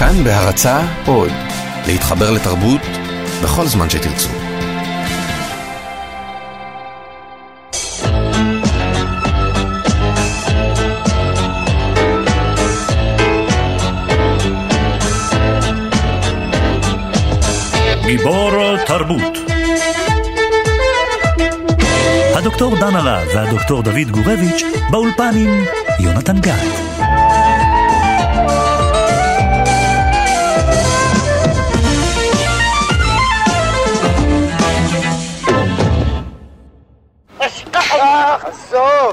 [0.00, 1.30] כאן בהרצה עוד,
[1.86, 2.80] להתחבר לתרבות
[3.42, 4.28] בכל זמן שתרצו.
[18.06, 19.38] גיבור תרבות
[22.34, 25.64] הדוקטור דן הרב והדוקטור דוד גורביץ' באולפן עם
[26.00, 26.89] יונתן גת.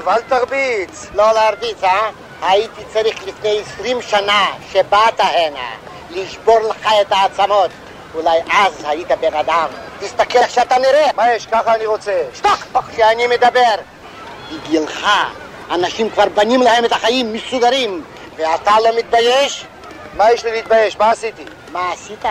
[0.08, 1.06] אל תרביץ.
[1.14, 2.10] לא להרביץ, אה?
[2.42, 5.70] הייתי צריך לפני עשרים שנה שבאת הנה
[6.10, 7.70] לשבור לך את העצמות.
[8.14, 9.66] אולי אז היית בן אדם.
[10.00, 11.10] תסתכל איך שאתה נראה.
[11.16, 11.46] מה יש?
[11.46, 12.22] ככה אני רוצה.
[12.34, 13.74] שתוק כשאני מדבר.
[14.52, 15.06] בגילך,
[15.70, 18.04] אנשים כבר בנים להם את החיים מסודרים,
[18.36, 19.66] ואתה לא מתבייש?
[20.16, 20.96] מה יש לי להתבייש?
[20.96, 21.44] מה עשיתי?
[21.72, 22.24] מה עשית?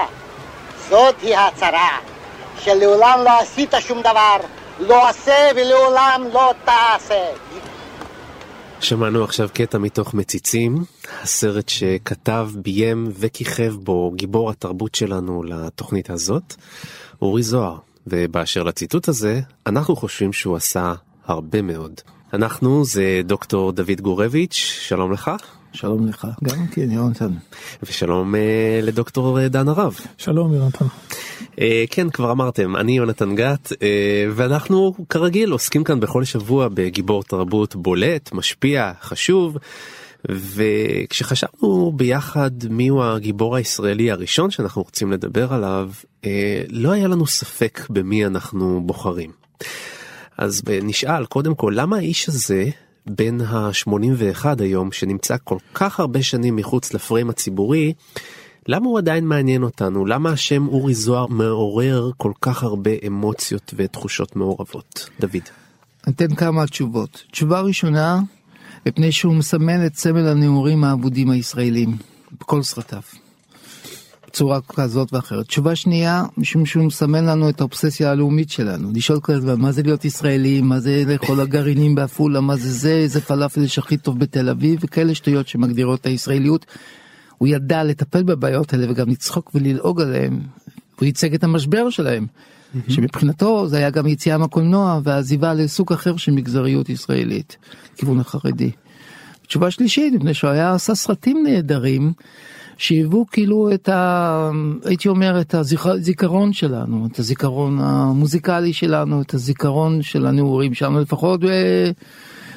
[0.90, 1.98] זאת היא הצרה,
[2.60, 4.38] שלעולם לא עשית שום דבר,
[4.80, 7.26] לא עשה ולעולם לא תעשה.
[8.82, 10.84] שמענו עכשיו קטע מתוך מציצים,
[11.22, 16.56] הסרט שכתב, ביים וכיכב בו גיבור התרבות שלנו לתוכנית הזאת,
[17.22, 17.78] אורי זוהר.
[18.08, 20.94] ובאשר לציטוט הזה, אנחנו חושבים שהוא עשה
[21.26, 22.02] הרבה מאוד.
[22.34, 25.32] אנחנו זה דוקטור דוד גורביץ', שלום לך.
[25.78, 27.32] שלום לך, גם כן יונתן.
[27.84, 29.96] ושלום אה, לדוקטור אה, דן הרב.
[30.18, 30.86] שלום יונתן.
[31.60, 37.24] אה, כן, כבר אמרתם, אני יונתן גת, אה, ואנחנו כרגיל עוסקים כאן בכל שבוע בגיבור
[37.24, 39.58] תרבות בולט, משפיע, חשוב.
[40.30, 45.90] וכשחשבנו ביחד מיהו הגיבור הישראלי הראשון שאנחנו רוצים לדבר עליו,
[46.26, 49.32] אה, לא היה לנו ספק במי אנחנו בוחרים.
[50.38, 52.70] אז נשאל קודם כל למה האיש הזה
[53.10, 57.94] בן ה-81 היום שנמצא כל כך הרבה שנים מחוץ לפריים הציבורי,
[58.68, 60.06] למה הוא עדיין מעניין אותנו?
[60.06, 65.10] למה השם אורי זוהר מעורר כל כך הרבה אמוציות ותחושות מעורבות?
[65.20, 65.44] דוד.
[66.10, 67.24] אתן כמה תשובות.
[67.32, 68.20] תשובה ראשונה,
[68.86, 71.98] מפני שהוא מסמן את סמל הנעורים האבודים הישראלים
[72.42, 73.02] בכל סרטיו.
[74.38, 75.46] בצורה כזאת ואחרת.
[75.46, 78.92] תשובה שנייה, משום שהוא מסמן לנו את האובססיה הלאומית שלנו.
[78.94, 82.92] לשאול כל הזמן מה זה להיות ישראלי, מה זה לאכול הגרעינים בעפולה, מה זה זה,
[82.92, 86.66] איזה פלאפל יש הכי טוב בתל אביב, וכאלה שטויות שמגדירות את הישראליות.
[87.38, 90.40] הוא ידע לטפל בבעיות האלה וגם לצחוק וללעוג עליהם.
[91.00, 92.26] הוא ייצג את המשבר שלהם.
[92.26, 92.92] Mm-hmm.
[92.92, 97.58] שמבחינתו זה היה גם יציאה מהקולנוע ועזיבה לסוג אחר של מגזריות ישראלית,
[97.96, 98.72] כיוון החרדי.
[99.48, 102.14] תשובה שלישית, מפני שהוא היה עשה סרטים נהדרים
[102.78, 104.52] שהיוו כאילו את ה...
[104.86, 111.44] הייתי אומר את הזיכרון שלנו, את הזיכרון המוזיקלי שלנו, את הזיכרון של הנעורים שלנו לפחות.
[111.44, 111.48] ו...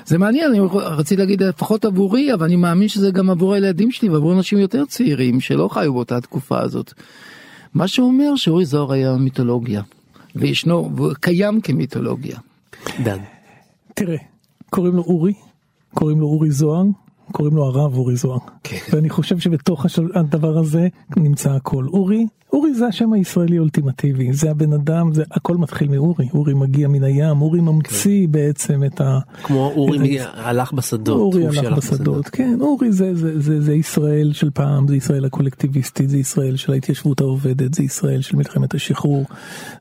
[0.06, 4.08] זה מעניין, אני רציתי להגיד לפחות עבורי, אבל אני מאמין שזה גם עבור הילדים שלי
[4.08, 6.92] ועבור אנשים יותר צעירים שלא חיו באותה תקופה הזאת.
[7.74, 9.82] מה שאומר שאורי זוהר היה מיתולוגיה,
[10.36, 12.38] וישנו, קיים כמיתולוגיה.
[13.04, 13.18] דן.
[13.94, 14.16] תראה,
[14.70, 15.32] קוראים לו אורי,
[15.94, 16.84] קוראים לו אורי זוהר,
[17.32, 18.38] קוראים לו הרב אורי זוהר.
[18.64, 18.76] כן.
[18.92, 21.86] ואני חושב שבתוך הדבר הזה נמצא הכל.
[21.86, 26.88] אורי אורי זה השם הישראלי האולטימטיבי, זה הבן אדם, זה הכל מתחיל מאורי, אורי מגיע
[26.88, 28.32] מן הים, אורי ממציא כן.
[28.32, 29.18] בעצם את ה...
[29.42, 31.20] כמו אורי את מגיע, הלך בשדות.
[31.20, 35.24] אורי הלך בשדות, בשדות, כן, אורי זה, זה, זה, זה ישראל של פעם, זה ישראל
[35.24, 39.24] הקולקטיביסטית, זה ישראל של ההתיישבות העובדת, זה ישראל של מלחמת השחרור,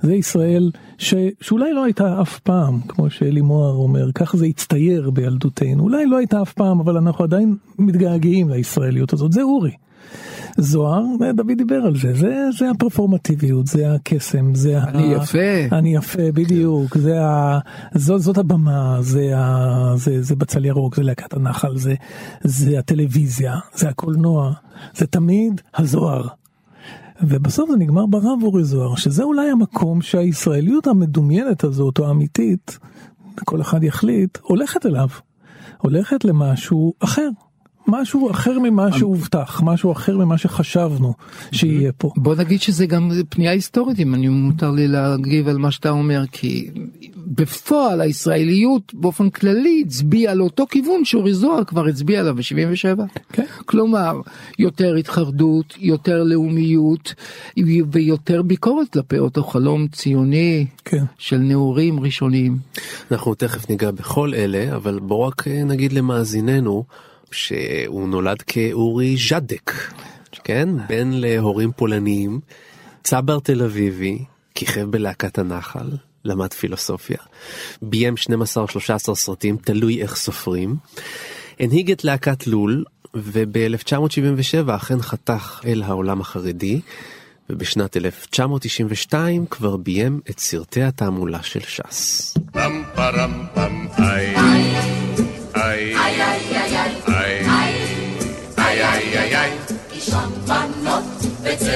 [0.02, 5.10] זה ישראל ש, שאולי לא הייתה אף פעם, כמו שאלי מוהר אומר, כך זה הצטייר
[5.10, 9.72] בילדותנו, אולי לא הייתה אף פעם, אבל אנחנו עדיין מתגעגעים לישראליות הזאת, זה אורי.
[10.58, 11.04] זוהר,
[11.36, 15.18] דוד דיבר על זה, זה, זה הפרפורמטיביות, זה הקסם, זה אני ה...
[15.18, 17.60] יפה, אני יפה, בדיוק, זה ה...
[17.96, 19.94] זאת, זאת הבמה, זה, ה...
[19.96, 21.94] זה, זה בצל ירוק, זה להקת הנחל, זה,
[22.44, 24.54] זה הטלוויזיה, זה הקולנוע,
[24.96, 26.28] זה תמיד הזוהר.
[27.22, 32.80] ובסוף זה נגמר ברב אורי זוהר, שזה אולי המקום שהישראליות המדומיינת הזאת, או האמיתית,
[33.46, 35.08] כל אחד יחליט, הולכת אליו.
[35.78, 37.30] הולכת למשהו אחר.
[37.90, 41.14] משהו אחר ממה שהובטח, משהו אחר ממה שחשבנו
[41.52, 42.12] שיהיה פה.
[42.18, 46.24] בוא נגיד שזה גם פנייה היסטורית, אם אני מותר לי להגיב על מה שאתה אומר,
[46.32, 46.70] כי
[47.18, 53.20] בפועל הישראליות באופן כללי הצביעה על אותו כיוון שאורי זוהר כבר הצביע עליו ב-77.
[53.34, 53.46] כן.
[53.66, 54.22] כלומר,
[54.60, 57.14] יותר התחרדות, יותר לאומיות
[57.92, 61.04] ויותר ביקורת כלפי אותו חלום ציוני כן.
[61.18, 62.58] של נעורים ראשונים.
[63.12, 66.84] אנחנו תכף ניגע בכל אלה, אבל בואו רק נגיד למאזיננו.
[67.32, 69.72] שהוא נולד כאורי ז'דק,
[70.44, 70.70] כן?
[70.88, 72.40] בן להורים פולניים,
[73.04, 74.20] צבר תל אביבי,
[74.56, 75.90] כיכב בלהקת הנחל,
[76.26, 77.18] למד פילוסופיה,
[77.82, 78.14] ביים
[79.12, 80.76] 12-13 סרטים, תלוי איך סופרים,
[81.60, 82.84] הנהיג את להקת לול,
[83.14, 86.82] וב-1977 אכן חתך אל העולם החרדי,
[87.50, 92.34] ובשנת 1992 כבר ביים את סרטי התעמולה של ש"ס.
[92.52, 94.39] פם פרם פם איי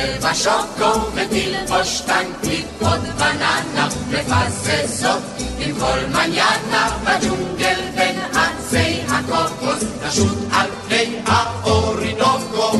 [0.03, 5.21] בצבע שוקו ותלבוש טנקית עוד בננה מפזזות
[5.59, 12.71] עם כל מניאנה בג'ונגל בין עצי הקוקוס נשוט על פני האורינוקו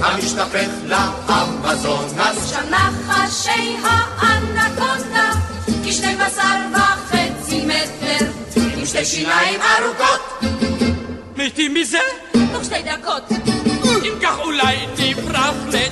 [0.00, 5.30] המשתפך לאמזונס שנחשי האנקונדה
[5.84, 8.26] כשנים עשר וחצי מטר
[8.76, 10.40] עם שתי שיניים ארוכות
[11.36, 11.98] מתים מזה?
[12.52, 13.22] תוך שתי דקות
[14.04, 15.07] אם כך אולי תברח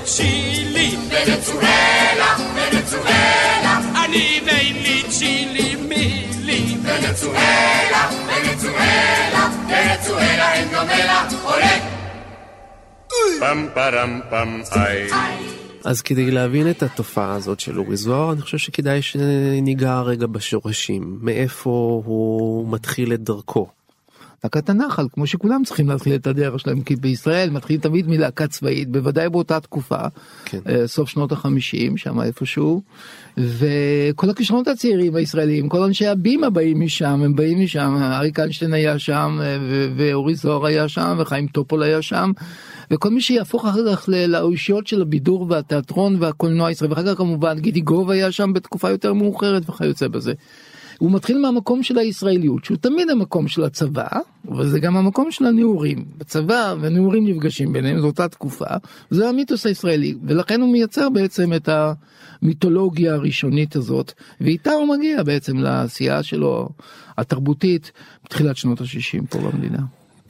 [0.03, 11.79] לצ'ילי ונצואלה, ונצואלה אני ואין לי צ'ילי מילי ונצואלה, ונצואלה ונצואלה אין דומה לה עולה
[13.41, 15.09] פם פרם פם איי
[15.85, 21.19] אז כדי להבין את התופעה הזאת של אורי זוהר, אני חושב שכדאי שניגע רגע בשורשים,
[21.21, 23.76] מאיפה הוא מתחיל את דרכו.
[24.45, 28.91] להקת הנחל, כמו שכולם צריכים להתחיל את הדרך שלהם, כי בישראל מתחילים תמיד מלהקה צבאית,
[28.91, 29.99] בוודאי באותה תקופה,
[30.45, 30.59] כן.
[30.69, 32.83] אה, סוף שנות החמישים, שם איפשהו,
[33.37, 38.99] וכל הכישרונות הצעירים הישראלים, כל אנשי הבימה באים משם, הם באים משם, אריק איינשטיין היה
[38.99, 39.57] שם, אה,
[39.97, 42.33] ואורי זוהר היה שם, וחיים טופול היה שם,
[42.91, 47.81] וכל מי שיהפוך אחר כך לאושיות של הבידור והתיאטרון והקולנוע הישראלי, ואחר כך כמובן גידי
[47.81, 50.33] גוב היה שם בתקופה יותר מאוחרת וכיוצא בזה.
[50.99, 54.07] הוא מתחיל מהמקום של הישראליות שהוא תמיד המקום של הצבא
[54.49, 58.65] אבל זה גם המקום של הנעורים בצבא ונעורים נפגשים ביניהם זו אותה תקופה
[59.11, 61.69] זה המיתוס הישראלי ולכן הוא מייצר בעצם את
[62.43, 66.69] המיתולוגיה הראשונית הזאת ואיתה הוא מגיע בעצם לעשייה שלו
[67.19, 67.93] התרבותית
[68.25, 69.83] בתחילת שנות ה-60 פה במדינה.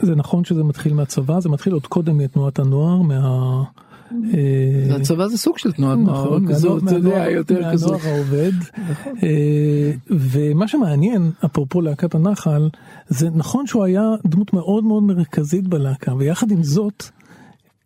[0.03, 3.63] זה נכון שזה מתחיל מהצבא זה מתחיל עוד קודם מתנועת הנוער מה.
[4.13, 7.91] אה, הצבא זה סוג של תנועת נוער נכון, כזאת, אתה יודע, יותר כזאת.
[7.91, 8.53] מהנוער העובד.
[9.23, 12.69] אה, ומה שמעניין, אפרופו להקת הנחל,
[13.09, 17.05] זה נכון שהוא היה דמות מאוד מאוד מרכזית בלהקה, ויחד עם זאת,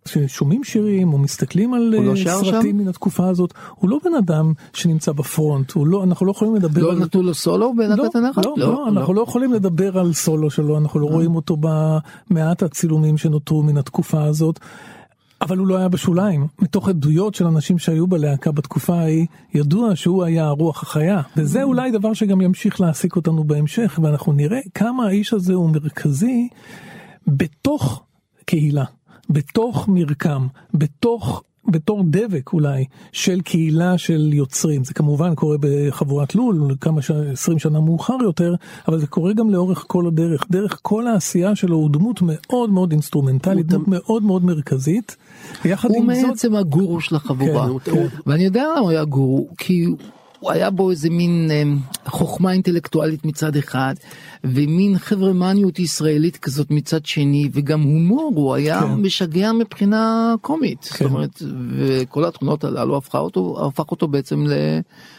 [0.05, 2.77] כששומעים שירים או מסתכלים על לא אה, סרטים שם?
[2.77, 6.91] מן התקופה הזאת, הוא לא בן אדם שנמצא בפרונט, לא, אנחנו לא יכולים לדבר לא
[6.91, 6.99] על...
[6.99, 8.41] נתנו לו סולו בלהקת הנחל?
[8.45, 13.19] לא, לא, אנחנו לא יכולים לדבר על סולו שלו, אנחנו לא רואים אותו במעט הצילומים
[13.19, 14.61] שנותרו מן התקופה הזאת.
[15.41, 20.25] אבל הוא לא היה בשוליים, מתוך עדויות של אנשים שהיו בלהקה בתקופה ההיא, ידוע שהוא
[20.25, 25.33] היה הרוח החיה, וזה אולי דבר שגם ימשיך להעסיק אותנו בהמשך, ואנחנו נראה כמה האיש
[25.33, 26.49] הזה הוא מרכזי
[27.27, 28.03] בתוך
[28.45, 28.85] קהילה,
[29.31, 31.43] בתוך מרקם, בתוך...
[31.69, 37.11] בתור דבק אולי של קהילה של יוצרים זה כמובן קורה בחבורת לול כמה ש...
[37.11, 38.55] 20 שנה מאוחר יותר
[38.89, 42.91] אבל זה קורה גם לאורך כל הדרך דרך כל העשייה שלו הוא דמות מאוד מאוד
[42.91, 45.17] אינסטרומנטלית דמות מאוד מאוד מרכזית.
[45.65, 47.69] יחד הוא עם זאת בעצם הגורו של החבורה.
[47.85, 48.07] כן, כן.
[48.27, 49.87] ואני יודע למה הוא היה גורו, כי
[50.41, 51.63] הוא היה בו איזה מין אה,
[52.07, 53.95] חוכמה אינטלקטואלית מצד אחד,
[54.45, 58.87] ומין חברמניות ישראלית כזאת מצד שני, וגם הומור, הוא היה כן.
[58.87, 60.85] משגע מבחינה קומית.
[60.85, 61.05] כן.
[61.05, 61.43] זאת אומרת,
[61.77, 64.53] וכל התכונות הללו הפכה אותו, הפך אותו בעצם ל...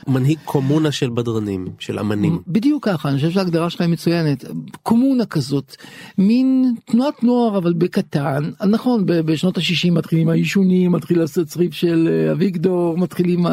[0.08, 2.40] מנהיג קומונה של בדרנים, של אמנים.
[2.48, 4.46] בדיוק ככה, אני חושב שההגדרה שלך היא מצוינת.
[4.84, 5.76] קומונה כזאת,
[6.18, 12.98] מין תנועת נוער אבל בקטן, נכון, בשנות ה-60 מתחילים העישונים, מתחיל הצריף של אה, אביגדור,
[12.98, 13.46] מתחילים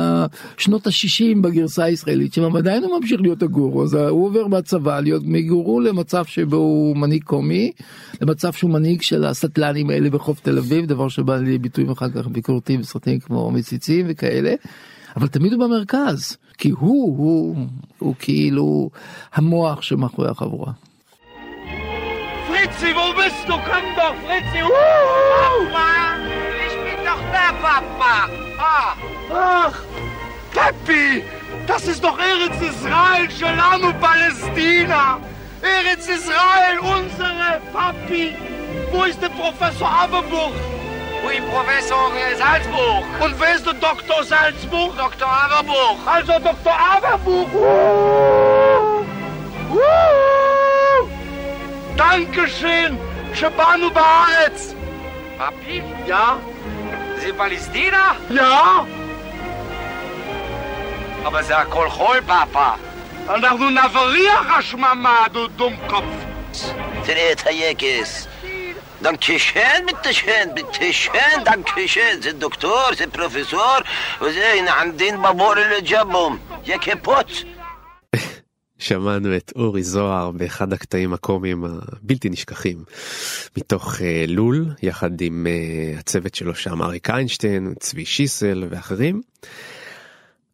[0.56, 5.22] שנות ה-60 בגרסה הישראלית, שם עדיין הוא ממשיך להיות הגורו, אז הוא עובר מהצבא להיות
[5.26, 7.72] מגורו למצב שבו הוא מנהיג קומי,
[8.20, 12.26] למצב שהוא מנהיג של הסטלנים האלה בחוף תל אביב, דבר שבא לידי ביטוי אחר כך
[12.26, 14.54] ביקורתי בסרטים כמו מציצים וכאלה.
[15.16, 17.56] אבל תמיד הוא במרכז, כי הוא, הוא,
[17.98, 18.90] הוא כאילו
[19.34, 20.72] המוח שמאחורי החבורה.
[22.48, 23.56] Fritzi, wo bist du?
[23.68, 24.60] Komm doch, Fritzi!
[25.42, 25.88] Papa,
[26.66, 28.14] ich bin doch da, Papa.
[28.58, 28.92] Ah.
[29.30, 29.76] Ach,
[30.52, 31.22] Peppi,
[31.66, 35.20] das ist doch Eretz Israel, Shalom Palästina.
[35.62, 38.34] Eretz Israel, unsere Papi.
[38.92, 40.52] Wo ist der Professor Aberbuch?
[41.22, 43.04] Wo ist Professor Salzburg?
[43.20, 44.96] Und wer ist der Doktor Salzburg?
[44.96, 45.28] Dr.
[45.28, 45.98] Aberbuch.
[46.06, 46.72] Also Dr.
[46.72, 47.52] Aberbuch.
[47.52, 49.04] Uh,
[49.74, 49.78] uh.
[51.96, 52.96] Dankeschön,
[53.34, 54.74] Shabanu Baaretz.
[55.36, 55.82] Papi?
[56.06, 56.38] Ja?
[57.18, 58.16] Sie Palästina?
[58.30, 58.86] Ja.
[61.28, 62.70] אבל זה הכל חול, פאפה.
[63.28, 65.26] אנחנו נבריח השממה,
[65.58, 66.62] Dummkopf.
[67.06, 68.26] תראה את היקס.
[69.02, 72.20] דנקשן, ביטשן, ביטשן, דנקשן.
[72.22, 73.76] זה דוקטור, זה פרופסור,
[74.20, 76.38] וזה, הנה עמדין בבור לג'בום.
[76.66, 77.44] יקה פוץ.
[78.78, 82.84] שמענו את אורי זוהר באחד הקטעים הקומיים הבלתי נשכחים
[83.56, 89.22] מתוך uh, לול יחד עם uh, הצוות שלו שם אריק איינשטיין צבי שיסל ואחרים.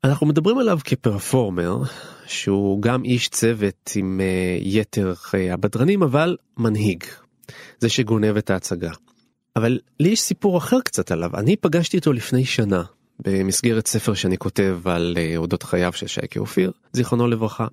[0.05, 1.83] אנחנו מדברים עליו כפרפורמר
[2.27, 7.05] שהוא גם איש צוות עם uh, יתר uh, הבדרנים אבל מנהיג
[7.79, 8.91] זה שגונב את ההצגה.
[9.57, 12.83] אבל לי יש סיפור אחר קצת עליו אני פגשתי אותו לפני שנה
[13.21, 17.67] במסגרת ספר שאני כותב על uh, אודות חייו של שייקה אופיר זיכרונו לברכה.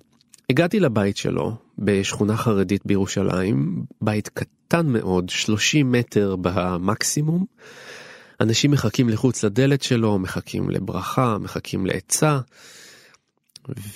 [0.50, 7.44] הגעתי לבית שלו בשכונה חרדית בירושלים, בית קטן מאוד, 30 מטר במקסימום.
[8.40, 12.38] אנשים מחכים לחוץ לדלת שלו, מחכים לברכה, מחכים לעצה.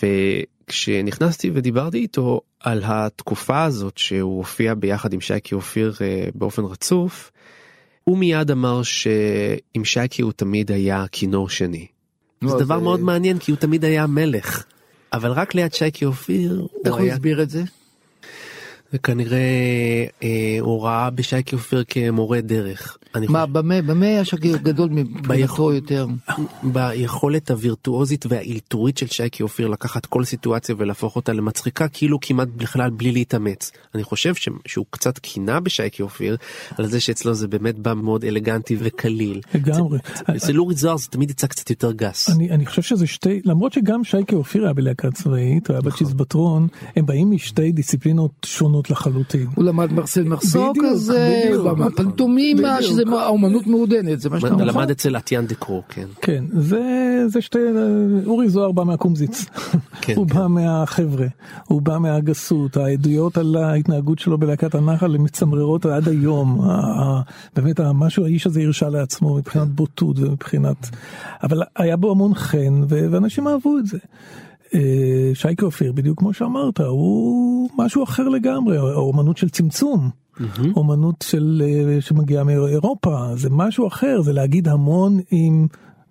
[0.03, 7.33] וכשנכנסתי ודיברתי איתו על התקופה הזאת שהוא הופיע ביחד עם שייקי אופיר אה, באופן רצוף,
[8.05, 11.87] הוא מיד אמר שעם שייקי הוא תמיד היה כינור שני.
[12.45, 14.65] זה דבר מאוד מעניין כי הוא תמיד היה מלך.
[15.13, 17.63] אבל רק ליד שייקי אופיר איך הוא הסביר את זה?
[18.93, 19.39] זה כנראה
[20.23, 22.99] אה, הוא ראה בשייקי אופיר כמורה דרך.
[23.29, 26.07] מה במה במה יש גדול מבחינתו יותר?
[26.63, 32.91] ביכולת הווירטואוזית והאלתורית של שייקי אופיר לקחת כל סיטואציה ולהפוך אותה למצחיקה כאילו כמעט בכלל
[32.91, 33.73] בלי להתאמץ.
[33.95, 34.49] אני חושב ש...
[34.67, 36.37] שהוא קצת קינה בשייקי אופיר
[36.79, 39.41] על זה שאצלו זה באמת בא מאוד אלגנטי וקליל.
[39.55, 39.99] לגמרי.
[40.37, 42.31] אצל אורי זוהר זה תמיד יצא קצת יותר גס.
[42.31, 46.69] אני, אני חושב שזה שתי למרות שגם שייקי אופיר היה בלהקה צבאית הוא היה בצ'יזבטרון
[46.97, 49.47] הם באים משתי דיסציפלינות שונות לחלוטין.
[49.55, 51.51] הוא למד מרסל מרסו כזה,
[51.97, 54.65] פנטומימה שזה האומנות מעודנת זה מה שאתה אומר.
[54.65, 56.07] למד אצל אטיאן דקרו כן.
[56.21, 56.83] כן זה
[57.27, 57.59] זה שתי
[58.27, 59.45] אורי זוהר בא מהקומזיץ.
[60.17, 61.27] הוא בא מהחבר'ה
[61.69, 66.61] הוא בא מהגסות העדויות על ההתנהגות שלו בלהקת הנחל הן מצמררות עד היום
[67.57, 70.91] באמת משהו האיש הזה הרשה לעצמו מבחינת בוטות ומבחינת
[71.43, 73.99] אבל היה בו המון חן ואנשים אהבו את זה.
[75.35, 80.11] שייקה אופיר בדיוק כמו שאמרת הוא משהו אחר לגמרי אומנות של צמצום.
[80.11, 80.67] Mm-hmm.
[80.77, 81.63] אומנות של
[82.01, 85.67] שמגיעה מאירופה זה משהו אחר זה להגיד המון עם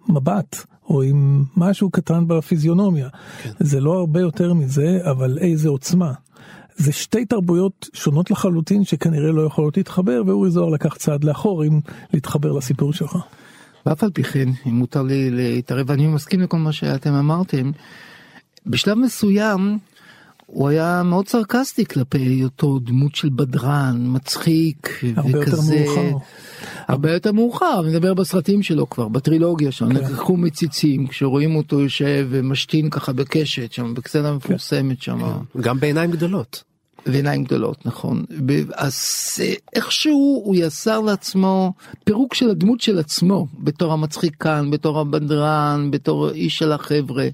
[0.10, 3.10] מבט או עם משהו קטן בפיזיונומיה
[3.44, 3.52] כן.
[3.60, 6.14] זה לא הרבה יותר מזה אבל איזה עוצמה.
[6.76, 11.80] זה שתי תרבויות שונות לחלוטין שכנראה לא יכולות להתחבר ואורי זוהר לקח צעד לאחור אם
[12.14, 13.18] להתחבר לסיפור שלך.
[13.86, 17.72] ואף על פי כן אם מותר לי להתערב אני מסכים לכל מה שאתם אמרתם.
[18.68, 19.78] בשלב מסוים
[20.46, 25.76] הוא היה מאוד סרקסטי כלפי אותו דמות של בדרן מצחיק הרבה וכזה.
[25.76, 26.18] יותר מאוחר.
[26.88, 30.14] הרבה יותר מאוחר, אני מדבר בסרטים שלו כבר, בטרילוגיה שם, כן.
[30.14, 35.20] לקחו מציצים, כשרואים אותו יושב ומשתין ככה בקשת שם, בסצנה מפורסמת שם.
[35.20, 35.62] כן.
[35.62, 36.64] גם בעיניים גדולות.
[37.06, 38.26] ועיניים גדולות, נכון.
[38.76, 38.96] אז
[39.76, 46.58] איכשהו הוא יסר לעצמו פירוק של הדמות של עצמו, בתור המצחיקן, בתור הבדרן, בתור איש
[46.58, 47.28] של החבר'ה.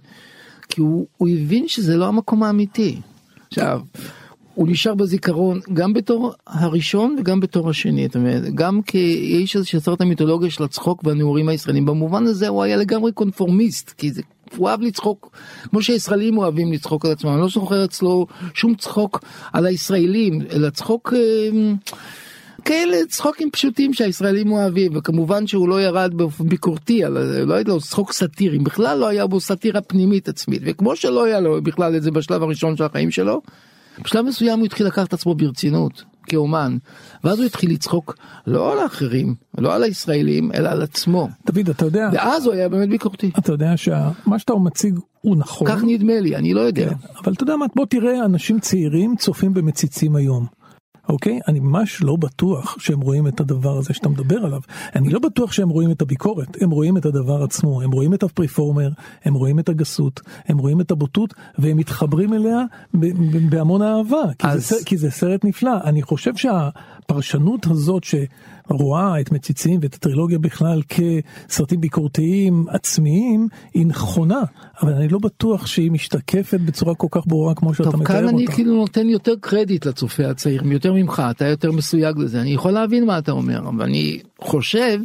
[0.71, 2.99] כי הוא, הוא הבין שזה לא המקום האמיתי.
[3.47, 3.81] עכשיו,
[4.55, 9.93] הוא נשאר בזיכרון גם בתור הראשון וגם בתור השני, זאת אומרת, גם כאיש הזה שיצר
[9.93, 14.21] את המיתולוגיה של הצחוק והנעורים הישראלים, במובן הזה הוא היה לגמרי קונפורמיסט, כי זה,
[14.57, 15.31] הוא אהב לצחוק.
[15.69, 19.23] כמו שהישראלים אוהבים לצחוק על עצמם, אני לא זוכר אצלו שום צחוק
[19.53, 21.13] על הישראלים, אלא צחוק...
[21.13, 21.73] אה,
[22.65, 28.11] כאלה צחוקים פשוטים שהישראלים אוהבים וכמובן שהוא לא ירד באופן ביקורתי על לא לו צחוק
[28.11, 32.11] סאטירי בכלל לא היה בו סאטירה פנימית עצמית וכמו שלא היה לו בכלל את זה
[32.11, 33.41] בשלב הראשון של החיים שלו.
[34.03, 36.77] בשלב מסוים הוא התחיל לקחת עצמו ברצינות כאומן
[37.23, 38.15] ואז הוא התחיל לצחוק
[38.47, 41.29] לא על האחרים לא על הישראלים אלא על עצמו.
[41.45, 43.31] דוד אתה יודע ואז הוא היה באמת ביקורתי.
[43.39, 45.67] אתה יודע שמה שאתה מציג הוא נכון.
[45.67, 46.89] כך נדמה לי אני לא יודע.
[46.89, 50.60] כן, אבל אתה יודע מה בוא תראה אנשים צעירים צופים במציצים היום.
[51.11, 51.39] אוקיי?
[51.47, 54.61] אני ממש לא בטוח שהם רואים את הדבר הזה שאתה מדבר עליו.
[54.95, 58.23] אני לא בטוח שהם רואים את הביקורת, הם רואים את הדבר עצמו, הם רואים את
[58.23, 58.89] הפריפורמר,
[59.25, 62.63] הם רואים את הגסות, הם רואים את הבוטות, והם מתחברים אליה
[63.49, 64.69] בהמון אהבה, כי, אז...
[64.69, 65.77] זה, כי זה סרט נפלא.
[65.83, 68.15] אני חושב שהפרשנות הזאת ש...
[68.75, 70.81] רואה את מציצים ואת הטרילוגיה בכלל
[71.47, 74.41] כסרטים ביקורתיים עצמיים היא נכונה
[74.81, 78.13] אבל אני לא בטוח שהיא משתקפת בצורה כל כך ברורה כמו שאתה מתאר אותה.
[78.13, 82.41] טוב כאן אני כאילו נותן יותר קרדיט לצופה הצעיר יותר ממך אתה יותר מסויג לזה
[82.41, 84.99] אני יכול להבין מה אתה אומר אבל אני חושב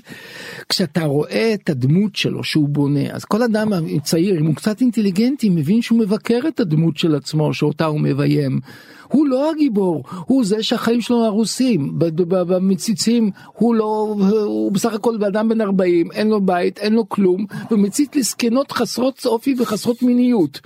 [0.69, 5.49] כשאתה רואה את הדמות שלו שהוא בונה אז כל אדם צעיר אם הוא קצת אינטליגנטי
[5.49, 8.61] מבין שהוא מבקר את הדמות של עצמו שאותה הוא מביים.
[9.09, 15.49] הוא לא הגיבור, הוא זה שהחיים שלו הרוסים, במציצים הוא לא, הוא בסך הכל אדם
[15.49, 20.61] בן 40, אין לו בית, אין לו כלום, ומציץ לזקנות חסרות אופי וחסרות מיניות.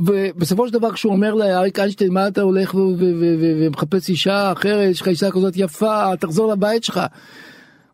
[0.00, 5.08] ובסופו של דבר כשהוא אומר לאריק איינשטיין מה אתה הולך ומחפש אישה אחרת, יש לך
[5.08, 7.00] אישה כזאת יפה, תחזור לבית שלך.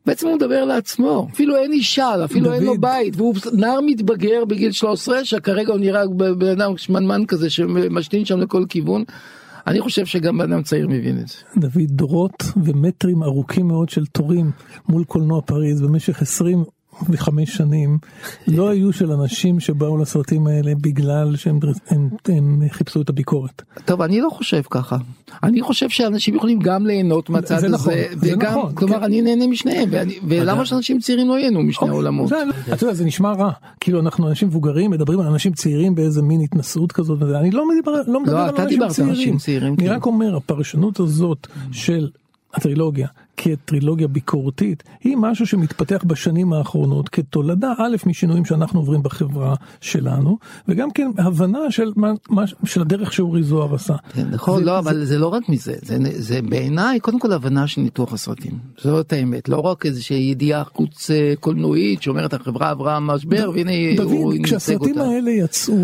[0.06, 2.80] בעצם הוא מדבר לעצמו, אפילו אין אישה, אפילו אין לו דוד.
[2.80, 6.06] בית, והוא נער מתבגר בגיל 13, שכרגע הוא נראה
[6.38, 9.04] בן אדם שמנמן כזה שמשתין שם לכל כיוון.
[9.66, 11.34] אני חושב שגם אדם צעיר מבין את זה.
[11.56, 14.50] דוד, דורות ומטרים ארוכים מאוד של תורים
[14.88, 16.22] מול קולנוע פריז במשך
[17.00, 17.98] 25 שנים
[18.48, 23.62] לא היו של אנשים שבאו לסרטים האלה בגלל שהם הם, הם חיפשו את הביקורת.
[23.84, 24.96] טוב, אני לא חושב ככה.
[25.42, 29.02] אני חושב שאנשים יכולים גם ליהנות מהצד זה הזה, נכון, זה וגם, נכון, כלומר, כן.
[29.04, 32.28] אני נהנה משניהם, ואני- ולמה שאנשים צעירים לא ייהנו משני העולמות?
[32.28, 32.36] זה-
[32.72, 33.50] אתה יודע, זה נשמע רע,
[33.80, 37.38] כאילו אנחנו אנשים מבוגרים מדברים על אנשים צעירים באיזה מין התנסות כזאת, וזה.
[37.38, 39.92] אני לא מדבר, לא מדבר על אתה אנשים על צעירים, אנשים צעירים, אני כן.
[39.92, 42.08] רק אומר הפרשנות הזאת של
[42.54, 50.38] הטרילוגיה כטרילוגיה ביקורתית היא משהו שמתפתח בשנים האחרונות כתולדה א' משינויים שאנחנו עוברים בחברה שלנו
[50.68, 53.94] וגם כן הבנה של מה, מה של הדרך שאורי זוהר עשה.
[54.12, 57.32] כן, נכון, זה- לא, זה- אבל זה לא רק מזה, זה, זה בעיניי קודם כל
[57.32, 62.70] הבנה של ניתוח הסרטים, זאת האמת, לא רק איזושהי ידיעה חוץ אה, קולנועית שאומרת החברה
[62.70, 65.10] עברה משבר והנה הוא דוד, ייצג כשהסרטים אותה.
[65.10, 65.74] האלה יצאו,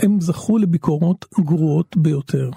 [0.00, 2.50] הם זכו לביקורות גרועות ביותר.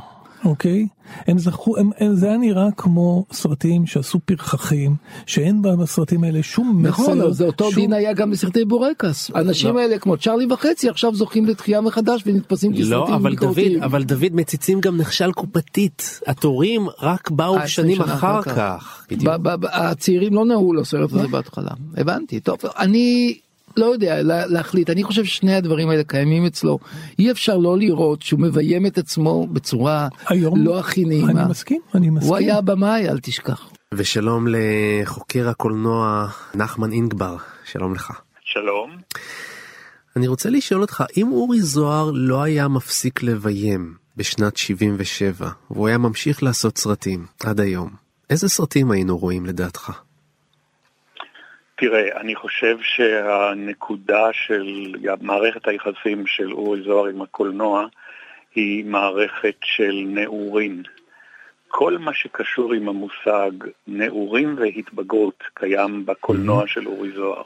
[0.46, 0.88] אוקיי?
[1.28, 6.44] הם זכו, הם, הם, זה היה נראה כמו סרטים שעשו פרחחים, שאין בה בסרטים האלה
[6.44, 6.90] שום מסר.
[6.90, 7.82] נכון, זה אותו שום...
[7.82, 9.32] דין היה גם בסרטי בורקס.
[9.36, 9.80] האנשים לא.
[9.80, 13.58] האלה כמו צ'רלי וחצי עכשיו זוכים לתחייה מחדש ונתפסים כסרטים לא, אבל דוד.
[13.84, 16.20] אבל דוד מציצים גם נכשל קופתית.
[16.28, 19.06] התורים רק באו אה, שנים אחר אחר כך.
[19.12, 21.72] ב- ב- ב- הצעירים לא נהו לסרט הזה בהתחלה.
[21.98, 23.38] הבנתי, טוב, אני
[23.78, 26.80] לא יודע לה- להחליט, אני חושב ששני הדברים האלה קיימים אצלו.
[27.20, 31.42] אי אפשר לא לראות שהוא מביים את עצמו בצורה היום- לא הכי נעימה.
[31.42, 32.28] אני מסכים, אני מסכים.
[32.30, 33.70] הוא היה במאי, אל תשכח.
[33.94, 38.12] ושלום לחוקר הקולנוע נחמן אינגבר, שלום לך.
[38.44, 38.92] שלום.
[40.16, 45.98] אני רוצה לשאול אותך, אם אורי זוהר לא היה מפסיק לביים בשנת 77, והוא היה
[45.98, 47.90] ממשיך לעשות סרטים עד היום,
[48.30, 49.92] איזה סרטים היינו רואים לדעתך?
[51.80, 57.86] תראה, אני חושב שהנקודה של מערכת היחסים של אורי זוהר עם הקולנוע
[58.56, 60.84] היא מערכת של נעורים.
[61.68, 63.52] כל מה שקשור עם המושג
[63.88, 67.44] נעורים והתבגרות קיים בקולנוע של אורי זוהר.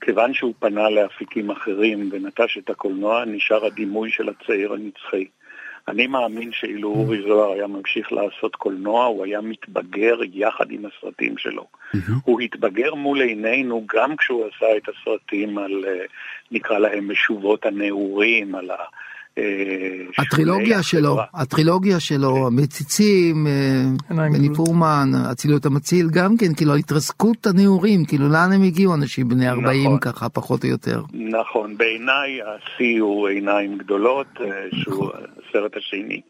[0.00, 5.26] כיוון שהוא פנה לאפיקים אחרים ונטש את הקולנוע, נשאר הדימוי של הצעיר הנצחי.
[5.88, 11.38] אני מאמין שאילו אורי זוהר היה ממשיך לעשות קולנוע, הוא היה מתבגר יחד עם הסרטים
[11.38, 11.66] שלו.
[12.24, 16.04] הוא התבגר מול עינינו גם כשהוא עשה את הסרטים על, אה,
[16.50, 18.76] נקרא להם, משובות הנעורים, על ה...
[19.38, 19.44] אה,
[20.18, 21.16] הטרילוגיה שלו.
[21.34, 28.52] הטרילוגיה שלו, המציצים, אה, בני פורמן, אצילות המציל, גם כן, כאילו ההתרסקות הנעורים, כאילו לאן
[28.52, 29.98] הם הגיעו אנשים בני 40 נכון.
[30.00, 31.02] ככה, פחות או יותר.
[31.14, 35.10] נכון, בעיניי השיא הוא עיניים גדולות, אה, שהוא
[35.56, 36.20] הסרט השני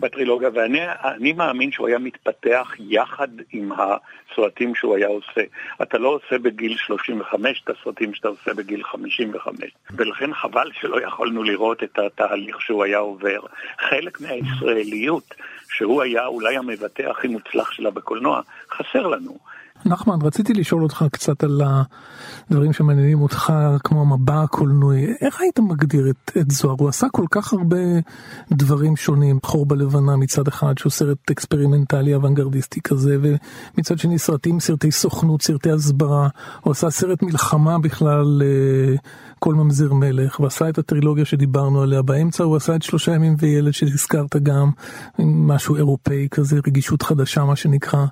[0.00, 5.42] בטרילוגיה, ואני אני מאמין שהוא היה מתפתח יחד עם הסרטים שהוא היה עושה.
[5.82, 11.42] אתה לא עושה בגיל 35 את הסרטים שאתה עושה בגיל 55, ולכן חבל שלא יכולנו
[11.42, 13.40] לראות את התהליך שהוא היה עובר.
[13.78, 15.34] חלק מהישראליות,
[15.68, 19.38] שהוא היה אולי המבטא הכי מוצלח שלה בקולנוע, חסר לנו.
[19.86, 21.62] נחמן, רציתי לשאול אותך קצת על
[22.50, 23.52] הדברים שמעניינים אותך,
[23.84, 25.06] כמו המבע הקולנועי.
[25.20, 26.76] איך היית מגדיר את, את זוהר?
[26.78, 27.76] הוא עשה כל כך הרבה
[28.52, 29.38] דברים שונים.
[29.42, 35.70] חור בלבנה מצד אחד, שהוא סרט אקספרימנטלי אוונגרדיסטי כזה, ומצד שני סרטים, סרטי סוכנות, סרטי
[35.70, 36.28] הסברה.
[36.60, 38.94] הוא עשה סרט מלחמה בכלל, אה,
[39.38, 42.02] כל ממזר מלך, ועשה את הטרילוגיה שדיברנו עליה.
[42.02, 44.70] באמצע הוא עשה את שלושה ימים וילד שהזכרת גם,
[45.18, 48.06] משהו אירופאי כזה, רגישות חדשה מה שנקרא.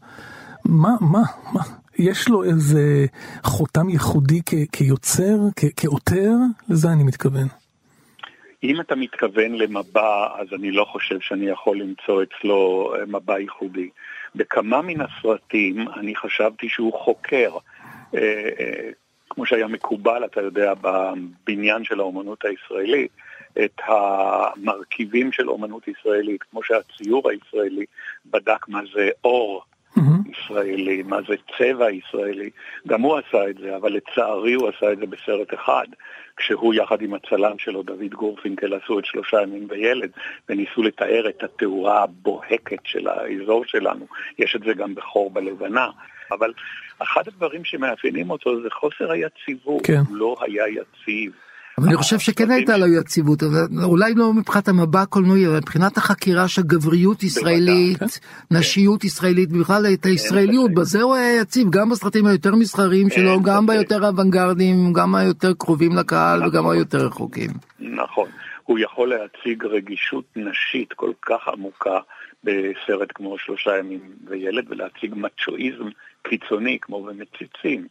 [0.65, 1.23] מה, מה,
[1.53, 1.61] מה,
[1.99, 3.07] יש לו איזה
[3.45, 6.31] חותם ייחודי כ- כיוצר, כ- כעותר?
[6.69, 7.49] לזה אני מתכוון.
[8.65, 13.89] אם אתה מתכוון למבע, אז אני לא חושב שאני יכול למצוא אצלו אה, מבע ייחודי.
[14.35, 17.51] בכמה מן הסרטים אני חשבתי שהוא חוקר,
[18.15, 18.21] אה,
[18.61, 18.91] אה,
[19.31, 23.11] כמו שהיה מקובל, אתה יודע, בבניין של האומנות הישראלית,
[23.65, 27.85] את המרכיבים של אומנות ישראלית, כמו שהציור הישראלי
[28.27, 29.65] בדק מה זה אור
[30.33, 32.51] ישראלי, מה זה צבע ישראלי.
[32.87, 35.87] גם הוא עשה את זה, אבל לצערי הוא עשה את זה בסרט אחד,
[36.37, 40.11] כשהוא יחד עם הצלם שלו, דוד גורפינקל, עשו את שלושה ימים וילד,
[40.49, 44.07] וניסו לתאר את התאורה הבוהקת של האזור שלנו.
[44.39, 45.89] יש את זה גם בחור בלבנה.
[46.33, 46.53] אבל
[46.99, 50.01] אחד הדברים שמאפיינים אותו זה חוסר היציבות, כן.
[50.09, 51.33] הוא לא היה יציב.
[51.79, 55.97] אבל אני חושב שכן הייתה לו יציבות, אבל אולי לא מבחינת המבע הקולנועי, אבל מבחינת
[55.97, 62.27] החקירה של גבריות ישראלית, נשיות ישראלית, בכלל את הישראליות, בזה הוא היה יציב, גם בסרטים
[62.27, 67.51] היותר מסחריים שלו, גם ביותר אוונגרדים, גם היותר קרובים לקהל וגם היותר רחוקים.
[67.81, 68.29] נכון.
[68.65, 71.99] הוא יכול להציג רגישות נשית כל כך עמוקה
[72.45, 75.89] בסרט כמו שלושה ימים וילד ולהציג מצ'ואיזם
[76.23, 77.87] קיצוני כמו במציצים.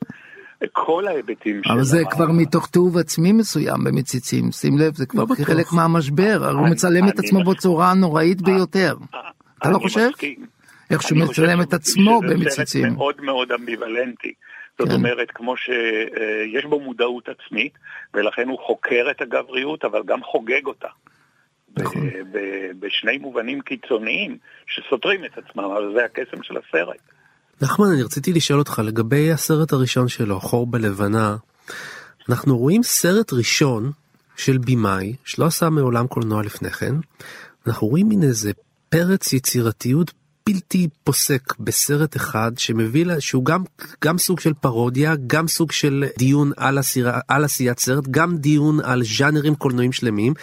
[0.71, 5.65] כל ההיבטים אבל זה כבר מתוך תיעוב עצמי מסוים במציצים, שים לב, זה כבר חלק
[5.74, 8.95] מהמשבר, הרי הוא מצלם את עצמו בצורה הנוראית ביותר.
[9.60, 10.10] אתה לא חושב?
[10.91, 12.82] איך שהוא מצלם את עצמו במציצים.
[12.82, 14.34] זה מאוד מאוד אמביוולנטי.
[14.80, 14.93] זאת כן.
[14.93, 17.74] אומרת, כמו שיש בו מודעות עצמית,
[18.13, 20.88] ולכן הוא חוקר את הגבריות, אבל גם חוגג אותה.
[21.78, 22.10] נכון.
[22.80, 27.02] בשני מובנים קיצוניים שסותרים את עצמם, אבל זה הקסם של הסרט.
[27.62, 31.36] נחמן, אני רציתי לשאול אותך לגבי הסרט הראשון שלו, חור בלבנה.
[32.30, 33.92] אנחנו רואים סרט ראשון
[34.36, 36.96] של במאי, שלא עשה מעולם קולנוע לפני כן.
[37.68, 38.52] אנחנו רואים מין איזה
[38.90, 40.12] פרץ יצירתיות
[40.46, 43.64] בלתי פוסק בסרט אחד שמביא לה שהוא גם
[44.04, 48.80] גם סוג של פרודיה גם סוג של דיון על, הסירה, על עשיית סרט גם דיון
[48.84, 50.34] על ז'אנרים קולנועים שלמים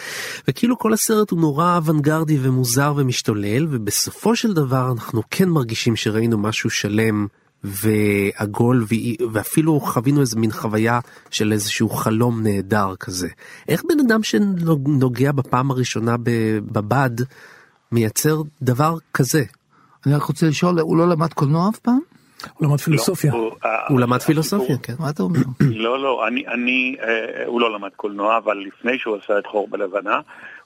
[0.47, 6.37] וכאילו כל הסרט הוא נורא אוונגרדי ומוזר ומשתולל ובסופו של דבר אנחנו כן מרגישים שראינו
[6.37, 7.27] משהו שלם
[7.63, 8.85] ועגול
[9.33, 10.99] ואפילו חווינו איזה מין חוויה
[11.31, 13.27] של איזשהו חלום נהדר כזה.
[13.67, 16.15] איך בן אדם שנוגע בפעם הראשונה
[16.71, 17.11] בבד
[17.91, 19.43] מייצר דבר כזה?
[20.05, 21.99] אני רק רוצה לשאול, הוא לא למד קולנוע אף פעם?
[22.53, 23.33] הוא למד פילוסופיה.
[23.89, 24.93] הוא למד פילוסופיה, כן.
[24.99, 25.39] מה אתה אומר?
[25.85, 30.19] לא, לא, אני, אה, הוא לא למד קולנוע, אבל לפני שהוא עשה את חור בלבנה,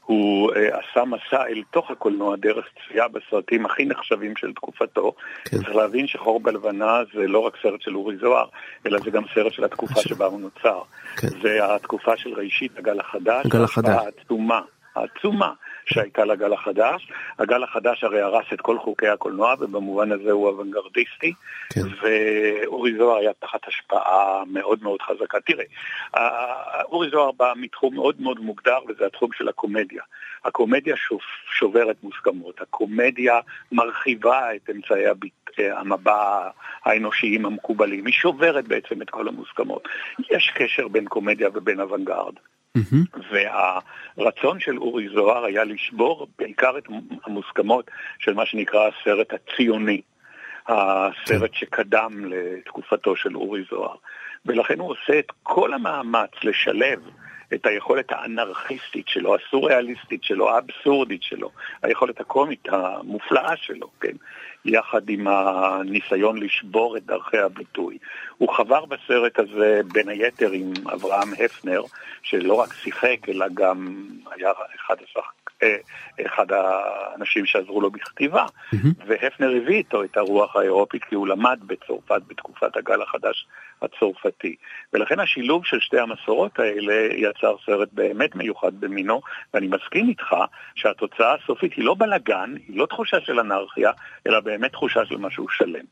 [0.06, 5.14] הוא uh, עשה מסע אל תוך הקולנוע דרך צפייה בסרטים הכי נחשבים של תקופתו.
[5.46, 5.58] כן.
[5.58, 8.46] צריך להבין שחור בלבנה זה לא רק סרט של אורי זוהר,
[8.86, 10.82] אלא זה גם סרט של התקופה שבה הוא נוצר.
[11.18, 11.28] כן.
[11.42, 13.46] זה התקופה של ראשית הגל החדש.
[13.46, 13.90] הגל החדש.
[14.06, 14.62] העצומה,
[14.96, 15.54] העצומה
[15.86, 17.12] שהייתה לגל החדש.
[17.40, 21.34] הגל החדש הרי הרס את כל חוקי הקולנוע, ובמובן הזה הוא אוונגרדיסטי,
[21.74, 21.82] כן.
[22.02, 25.38] ואורי זוהר היה תחת השפעה מאוד מאוד חזקה.
[25.40, 25.66] תראה,
[26.84, 30.04] אורי זוהר בא מתחום מאוד מאוד מוגדר, וזה התחום של הקומדיה.
[30.46, 30.96] הקומדיה
[31.60, 33.40] שוברת מוסכמות, הקומדיה
[33.72, 35.34] מרחיבה את אמצעי הביט...
[35.58, 36.50] המבע
[36.86, 39.88] האנושיים המקובלים, היא שוברת בעצם את כל המוסכמות.
[40.32, 42.34] יש קשר בין קומדיה ובין אוונגרד.
[42.78, 43.20] Mm-hmm.
[43.32, 46.84] והרצון של אורי זוהר היה לשבור בעיקר את
[47.24, 50.02] המוסכמות של מה שנקרא הסרט הציוני,
[50.68, 51.58] הסרט כן.
[51.58, 53.96] שקדם לתקופתו של אורי זוהר.
[54.46, 57.00] ולכן הוא עושה את כל המאמץ לשלב
[57.54, 61.50] את היכולת האנרכיסטית שלו, הסוריאליסטית שלו, האבסורדית שלו,
[61.84, 64.16] היכולת הקומית המופלאה שלו, כן,
[64.66, 67.98] יחד עם הניסיון לשבור את דרכי הביטוי.
[68.38, 71.82] הוא חבר בסרט הזה בין היתר עם אברהם הפנר,
[72.24, 75.32] שלא רק שיחק, אלא גם היה אחד, השח...
[75.64, 75.76] אה,
[76.26, 78.88] אחד האנשים שעזרו לו בכתיבה, mm-hmm.
[79.08, 83.48] והפנר הביא איתו את הרוח האירופית כי הוא למד בצרפת בתקופת הגל החדש
[83.84, 84.56] הצרפתי.
[84.94, 89.22] ולכן השילוב של שתי המסורות האלה יצר סרט באמת מיוחד במינו,
[89.54, 90.36] ואני מסכים איתך
[90.76, 93.92] שהתוצאה הסופית היא לא בלאגן, היא לא תחושה של אנרכיה,
[94.28, 95.86] אלא באמת תחושה של משהו שלם.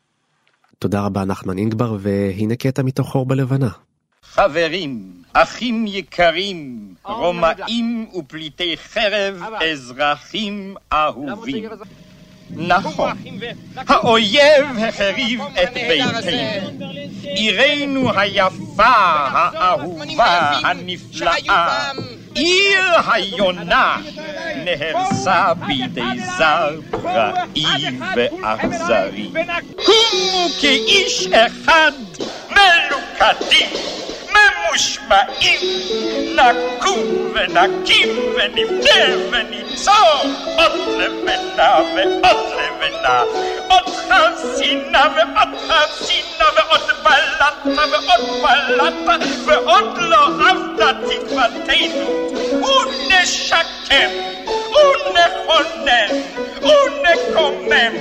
[0.80, 3.70] תודה רבה נחמן אינגבר, והנה קטע מתוך חור בלבנה.
[4.24, 5.00] חברים,
[5.34, 11.70] אחים יקרים, רומאים ופליטי חרב, אזרחים אהובים.
[12.56, 13.12] נכון,
[13.78, 16.88] האויב החריב את ביתנו,
[17.24, 21.92] עירנו היפה, האהובה, הנפלאה,
[22.36, 23.98] עיר היונה,
[24.56, 27.86] נהרסה בידי זר פראי
[28.16, 29.30] ואכזרי.
[29.76, 31.92] קומו כאיש אחד
[32.50, 33.70] מלוכדים
[34.72, 35.64] Ushmaim,
[36.36, 37.02] Nakum,
[37.56, 38.12] Nakim,
[38.56, 40.00] Niftev, Nitzo,
[40.64, 41.70] Otlevena,
[42.30, 43.16] Otlevena,
[43.78, 45.04] Otlazina,
[45.44, 47.50] Otlazina, Otbalata,
[48.78, 49.16] Otbalata,
[49.78, 50.22] Otlo,
[53.26, 54.12] shakem
[54.84, 56.12] unne honem
[56.74, 57.94] unne komem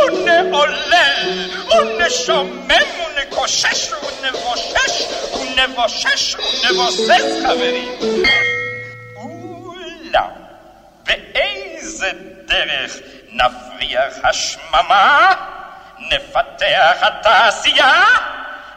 [0.00, 4.98] unne olel, une chomem, une kochesh, une vochesh,
[5.68, 7.88] ונבושש, ונבושש, ונבוסס, חברים.
[9.16, 10.30] אולם,
[11.02, 12.10] באיזה
[12.46, 12.96] דרך
[13.32, 15.32] נפריח השממה?
[15.98, 18.04] נפתח התעשייה?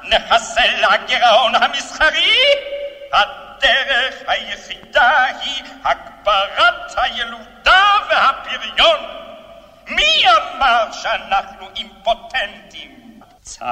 [0.03, 2.37] נחסל הגירעון המסחרי?
[3.13, 8.99] הדרך היחידה היא הגברת הילודה והפריון.
[9.87, 13.02] מי אמר שאנחנו אימפוטנטים?
[13.43, 13.65] צו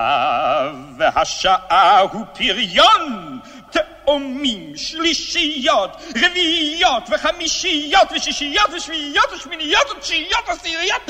[0.99, 3.39] השעה הוא פריון!
[3.71, 5.89] תאומים, שלישיות,
[6.25, 11.01] רביעיות וחמישיות ושישיות ושביעיות ושמיניות ותשיעיות ועשיריות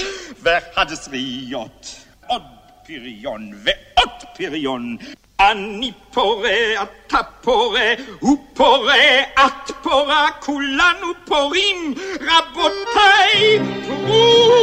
[0.42, 1.96] ואחד עשריות.
[2.28, 2.42] עוד
[2.86, 4.98] פריון ועוד פריון.
[5.40, 14.62] אני פורה, אתה פורה, הוא פורה, את פורה, כולנו פורים, רבותיי, פרו!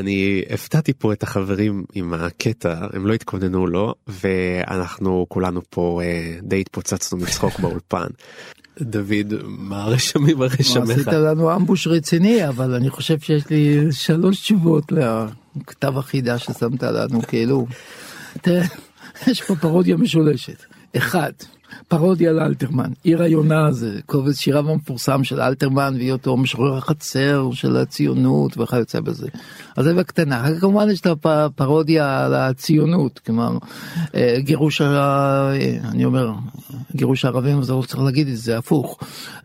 [0.00, 6.38] אני הפתעתי פה את החברים עם הקטע הם לא התכוננו לו ואנחנו כולנו פה אה,
[6.42, 8.06] די התפוצצנו מצחוק באולפן.
[8.80, 10.90] דוד מה הרשמים הרשמיך?
[10.90, 17.22] עשית לנו אמבוש רציני אבל אני חושב שיש לי שלוש תשובות לכתב החידה ששמת לנו
[17.22, 17.66] כאילו.
[18.40, 18.64] תראה,
[19.26, 20.64] יש פה פרודיה משולשת.
[20.96, 21.32] אחד,
[21.88, 27.76] פרודיה על אלתרמן, עיר היונה זה קובץ שיריו המפורסם של אלתרמן והיותו משורר החצר של
[27.76, 29.28] הציונות וכיוצא בזה.
[29.76, 33.58] אז זה בקטנה, כמובן יש את הפרודיה על הציונות, כלומר
[34.14, 34.80] אה, גירוש.
[34.80, 35.52] אה,
[35.84, 36.32] אני אומר
[36.96, 38.98] גירוש הערבים, אבל לא צריך להגיד את זה, הפוך.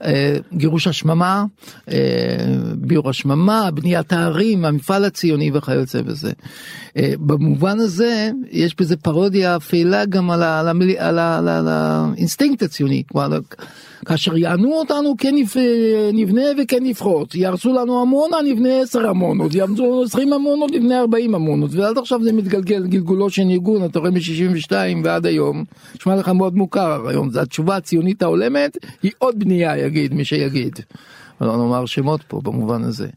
[0.03, 1.45] אה, גירוש השממה,
[2.75, 6.31] ביעור השממה, בניית הערים, המפעל הציוני וכיוצא בזה.
[7.19, 10.43] במובן הזה יש בזה פרודיה אפלה גם על.
[10.43, 10.95] על, המל...
[10.97, 11.37] על, ה...
[11.37, 11.67] על
[12.15, 13.03] האינסטינקט הציוני,
[14.05, 15.35] כאשר יענו אותנו כן
[16.13, 21.35] נבנה וכן נפרוץ, יהרסו לנו עמונה נבנה 10 עמונות, יעמדו לנו 20 עמונות נבנה 40
[21.35, 24.71] עמונות, ועד עכשיו זה מתגלגל גלגולו של ניגון, אתה רואה מ-62
[25.03, 25.63] ועד היום,
[25.95, 30.79] נשמע לך מאוד מוכר היום, זו התשובה הציונית ההולמת, היא עוד בנייה יגיד מי שיגיד.
[31.41, 33.07] לא נאמר שמות פה במובן הזה.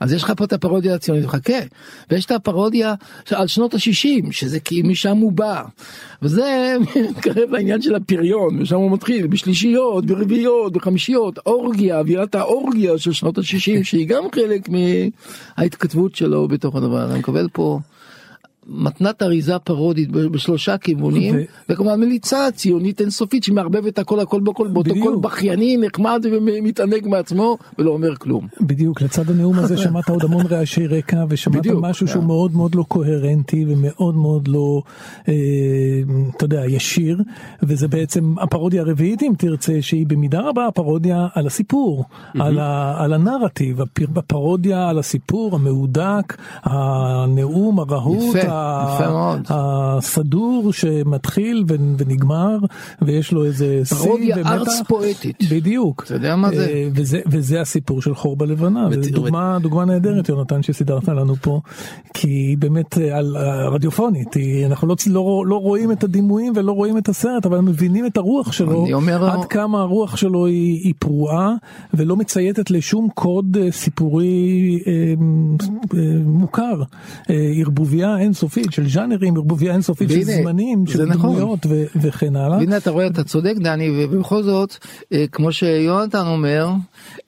[0.00, 1.58] אז יש לך פה את הפרודיה הציונית, חכה,
[2.10, 2.94] ויש את הפרודיה
[3.30, 5.62] על שנות ה-60, שזה כי משם הוא בא.
[6.22, 6.76] וזה
[7.10, 13.38] מתקרב לעניין של הפריון, ושם הוא מתחיל בשלישיות, ברביעיות, בחמישיות, אורגיה, אווירת האורגיה של שנות
[13.38, 17.10] ה-60, שהיא גם חלק מההתכתבות שלו בתוך הדבר.
[17.10, 17.80] אני מקבל פה...
[18.70, 21.38] מתנת אריזה פרודית בשלושה כיוונים, ו...
[21.68, 27.90] וכמובן מליצה ציונית אינסופית שמערבבת הכל הכל בכל, באותו קול בכייני נחמד ומתענג מעצמו ולא
[27.90, 28.48] אומר כלום.
[28.60, 32.74] בדיוק, לצד הנאום הזה שמעת עוד המון רעשי רקע ושמעת בדיוק, משהו שהוא מאוד מאוד
[32.74, 34.82] לא קוהרנטי ומאוד מאוד לא,
[35.28, 35.34] אה,
[36.36, 37.18] אתה יודע, ישיר,
[37.62, 42.42] וזה בעצם הפרודיה הרביעית אם תרצה, שהיא במידה רבה הפרודיה על הסיפור, mm-hmm.
[42.42, 43.80] על, ה, על הנרטיב,
[44.16, 48.36] הפרודיה על הסיפור המהודק, הנאום הרהוט.
[48.36, 48.59] יפה.
[49.48, 52.58] הסדור שמתחיל ונגמר
[53.02, 55.36] ויש לו איזה שיא פרודיה ארץ פואטית.
[55.50, 56.02] בדיוק.
[56.06, 56.66] אתה יודע מה זה?
[56.66, 58.88] אה, וזה, וזה הסיפור של חור בלבנה.
[59.12, 61.60] דוגמה, דוגמה נהדרת יונתן שסידרת לנו פה.
[62.14, 63.36] כי היא באמת אה, על
[63.70, 64.36] רדיופונית.
[64.66, 68.52] אנחנו לא, לא, לא רואים את הדימויים ולא רואים את הסרט אבל מבינים את הרוח
[68.52, 68.86] שלו.
[68.92, 69.30] אומר...
[69.30, 71.54] עד כמה הרוח שלו היא, היא פרועה
[71.94, 74.92] ולא מצייתת לשום קוד אה, סיפורי אה,
[75.94, 76.82] אה, מוכר.
[77.30, 78.49] אה, ערבוביה אינסופית.
[78.56, 81.36] אינסופית של ז'אנרים, ערבוביה אינסופית של זמנים, של נכון.
[81.36, 82.58] דמויות ו- וכן הלאה.
[82.58, 84.76] והנה אתה רואה, אתה צודק דני, ובכל זאת,
[85.12, 86.68] אה, כמו שיונתן אומר,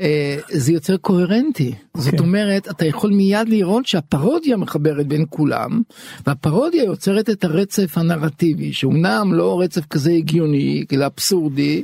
[0.01, 1.75] אה, זה יוצר קוהרנטי.
[1.97, 2.19] זאת כן.
[2.19, 5.83] אומרת, אתה יכול מיד לראות שהפרודיה מחברת בין כולם,
[6.27, 11.83] והפרודיה יוצרת את הרצף הנרטיבי, שאומנם לא רצף כזה הגיוני, כאילו אבסורדי,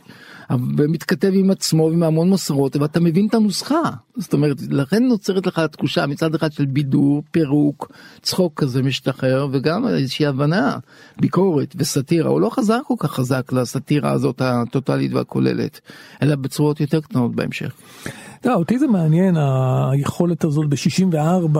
[0.51, 3.83] ומתכתב עם עצמו ועם המון מסורות ואתה מבין את הנוסחה
[4.17, 9.89] זאת אומרת לכן נוצרת לך התחושה מצד אחד של בידור פירוק צחוק כזה משתחרר וגם
[9.89, 10.79] איזושהי הבנה
[11.21, 15.81] ביקורת וסאטירה הוא לא חזר כל כך חזק לסאטירה הזאת הטוטלית והכוללת
[16.23, 17.73] אלא בצורות יותר קטנות בהמשך.
[18.45, 19.37] לא, אותי זה מעניין
[19.93, 21.59] היכולת הזאת ב-64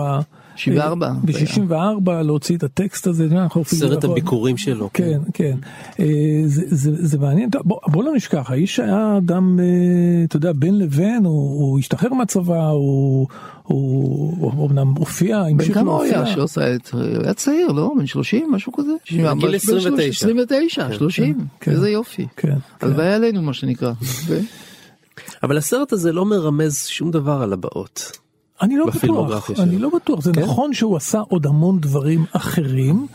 [0.59, 1.13] 74.
[1.23, 3.27] ב-64 להוציא את הטקסט הזה.
[3.63, 4.89] סרט הביקורים שלו.
[4.93, 5.57] כן, כן.
[5.99, 6.41] אה,
[6.81, 7.49] זה מעניין.
[7.63, 9.65] בוא לא נשכח, האיש היה אדם, אה,
[10.23, 13.27] אתה יודע, בין לבין, הוא השתחרר מהצבא, הוא...
[13.63, 15.73] הוא אמנם הופיע, המשיך להופיע.
[15.75, 17.93] בן כמה הוא היה שעושה את, הוא היה צעיר, לא?
[17.97, 18.91] בן 30, משהו כזה?
[19.39, 20.09] גיל 29.
[20.09, 22.27] 29, 30, איזה יופי.
[22.37, 22.57] כן.
[22.81, 23.93] הלוואי עלינו מה שנקרא.
[25.43, 28.11] אבל הסרט הזה לא מרמז שום דבר על הבאות.
[28.61, 30.41] אני לא בטוח, אני לא בטוח, זה כן?
[30.41, 33.07] נכון שהוא עשה עוד המון דברים אחרים,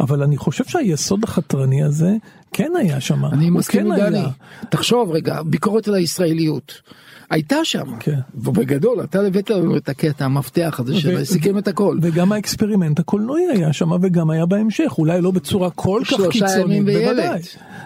[0.00, 2.16] אבל אני חושב שהיסוד החתרני הזה
[2.52, 3.24] כן היה שם.
[3.24, 4.24] אני מסכים כן עם דני,
[4.70, 6.82] תחשוב רגע, ביקורת על הישראליות.
[7.32, 8.18] הייתה שם, כן.
[8.34, 11.98] ובגדול אתה הבאת לנו את הקטע המפתח הזה שסיכם את הכל.
[12.02, 16.84] וגם ה experiment הקולנועי היה שם וגם היה בהמשך, אולי לא בצורה כל כך קיצונית,
[16.84, 17.40] בוודאי,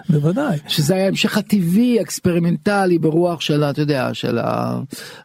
[0.09, 0.57] בוודאי.
[0.67, 4.39] שזה היה המשך הטבעי experimental ברוח של, אתה יודע, של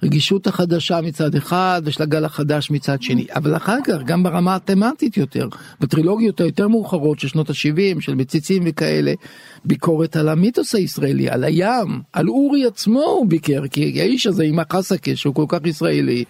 [0.03, 5.17] הרגישות החדשה מצד אחד ושל הגל החדש מצד שני, אבל אחר כך גם ברמה התמטית
[5.17, 5.49] יותר,
[5.81, 9.13] בטרילוגיות היותר מאוחרות של שנות ה-70 של מציצים וכאלה,
[9.65, 14.59] ביקורת על המיתוס הישראלי, על הים, על אורי עצמו הוא ביקר, כי האיש הזה עם
[14.59, 16.25] החסקה שהוא כל כך ישראלי.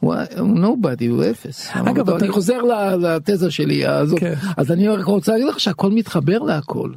[0.00, 1.70] הוא נובדי הוא אפס.
[1.72, 2.58] אגב אני חוזר
[2.98, 4.34] לתזה שלי הזאת כן.
[4.56, 6.90] אז אני רק רוצה להגיד לך שהכל מתחבר להכל.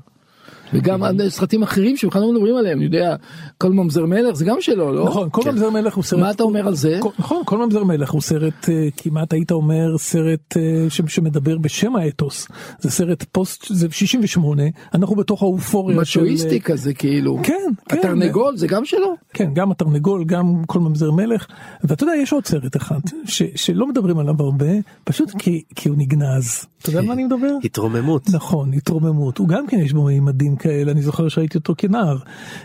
[0.74, 3.16] וגם על סרטים אחרים שבכלל לא מדברים עליהם, אני יודע,
[3.58, 5.06] כל ממזר מלך זה גם שלו, לא?
[5.06, 6.20] נכון, כל ממזר מלך הוא סרט...
[6.20, 7.00] מה אתה אומר על זה?
[7.20, 12.48] נכון, כל ממזר מלך הוא סרט, אה, כמעט היית אומר סרט אה, שמדבר בשם האתוס.
[12.80, 16.20] זה סרט פוסט, זה 68, אנחנו בתוך האופוריה של...
[16.20, 17.38] מצ'ואיסטי כזה כאילו.
[17.44, 17.54] כן,
[17.90, 17.98] כן.
[17.98, 19.16] התרנגול זה גם שלו?
[19.34, 21.48] כן, גם התרנגול, גם כל ממזר מלך.
[21.84, 24.72] ואתה יודע, יש עוד סרט אחד ש, שלא מדברים עליו הרבה,
[25.04, 26.66] פשוט כי, כי הוא נגנז.
[26.82, 27.56] אתה יודע על מה אני מדבר?
[27.64, 28.30] התרוממות.
[28.34, 29.38] נכון, התרוממות.
[29.38, 32.18] הוא גם כן יש בו מימדים כאלה, אני זוכר שראיתי אותו כנער.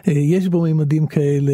[0.08, 1.52] אה, יש בו מימדים כאלה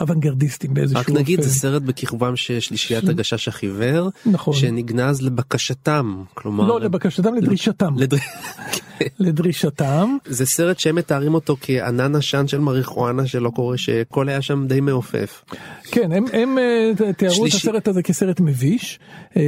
[0.00, 1.20] אוונגרדיסטים באיזשהו רק אופן.
[1.20, 4.54] נגיד זה סרט בכיכובם של שלישיית הגשש החיוור, נכון.
[4.54, 6.66] שנגנז לבקשתם, כלומר...
[6.66, 7.94] לא לבקשתם, לדרישתם.
[9.02, 10.16] לדר- לדרישתם.
[10.26, 14.80] זה סרט שהם מתארים אותו כענן עשן של מריחואנה שלא קורה שהכל היה שם די
[14.80, 15.44] מעופף.
[15.90, 18.98] כן, הם, הם אה, תיארו את שלישי- הסרט הזה כסרט מביש.
[19.36, 19.42] אה,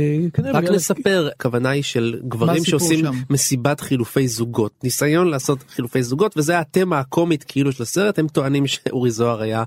[0.54, 3.12] רק נספר, הכוונה היא של גברים שעושים שם?
[3.30, 8.66] מסיבת חילופי זוגות, ניסיון לעשות חילופי זוגות וזה התמה הקומית כאילו של הסרט, הם טוענים
[8.66, 9.64] שאורי זוהר היה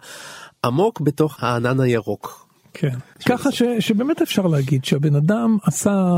[0.66, 2.45] עמוק בתוך הענן הירוק.
[2.78, 2.96] כן.
[3.26, 6.12] ככה ש, שבאמת אפשר להגיד שהבן אדם עשה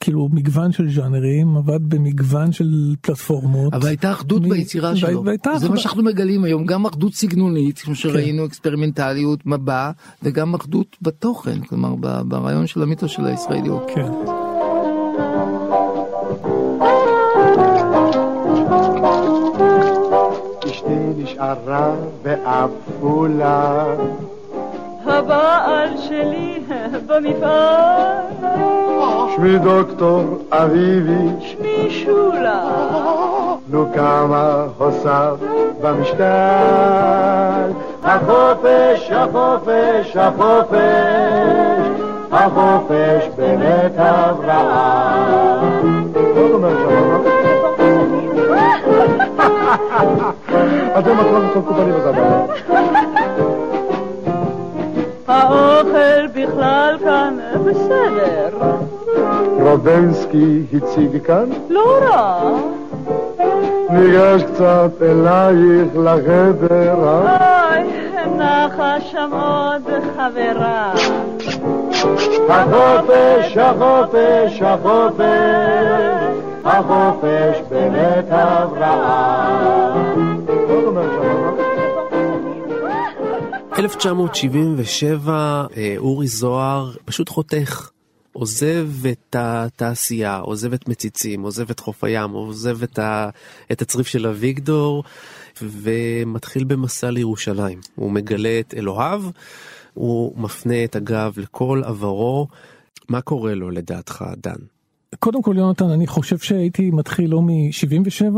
[0.00, 3.74] כאילו מגוון של ז'אנרים, עבד במגוון של פלטפורמות.
[3.74, 5.24] אבל הייתה אחדות מ- ביצירה שלו.
[5.24, 5.78] והייתה זה מה אחדות.
[5.82, 8.00] שאנחנו מגלים היום, גם אחדות סגנונית, כמו כן.
[8.00, 9.90] שראינו, אקספרימנטליות, מבע,
[10.22, 13.90] וגם אחדות בתוכן, כלומר ב- ברעיון של המיתוס של הישראליות.
[13.94, 14.10] כן.
[20.70, 23.84] אשתי נשארה בעפולה
[25.06, 26.62] הבעל שלי
[27.06, 28.16] במפעל,
[29.36, 32.64] שמי דוקטור אביבי שמי שולה,
[33.68, 35.34] נו כמה הוסף
[35.82, 36.24] במשקל
[38.04, 41.96] החופש, החופש, החופש.
[42.32, 45.16] החופש בבית הבראה?
[50.98, 52.12] אתם הכל מקובלים בזה
[55.36, 58.48] האוכל בכלל כאן בסדר,
[59.60, 62.50] רובנסקי הציג כאן לא רע,
[63.90, 67.36] ניגש קצת אלייך לחדר אה?
[67.70, 67.92] אוי,
[68.36, 69.82] נחה שם עוד
[70.16, 70.92] חברה.
[72.48, 75.24] החופש, החופש, החופש,
[76.64, 79.45] החופש בבית הבראה.
[83.78, 87.90] 1977 אה, אורי זוהר פשוט חותך.
[88.32, 93.30] עוזב את התעשייה, עוזב את מציצים, עוזב את חוף הים, עוזב את, ה,
[93.72, 95.04] את הצריף של אביגדור
[95.62, 97.80] ומתחיל במסע לירושלים.
[97.94, 99.22] הוא מגלה את אלוהיו,
[99.94, 102.46] הוא מפנה את הגב לכל עברו.
[103.08, 104.60] מה קורה לו לדעתך, דן?
[105.18, 108.36] קודם כל יונתן, אני חושב שהייתי מתחיל לא מ-77,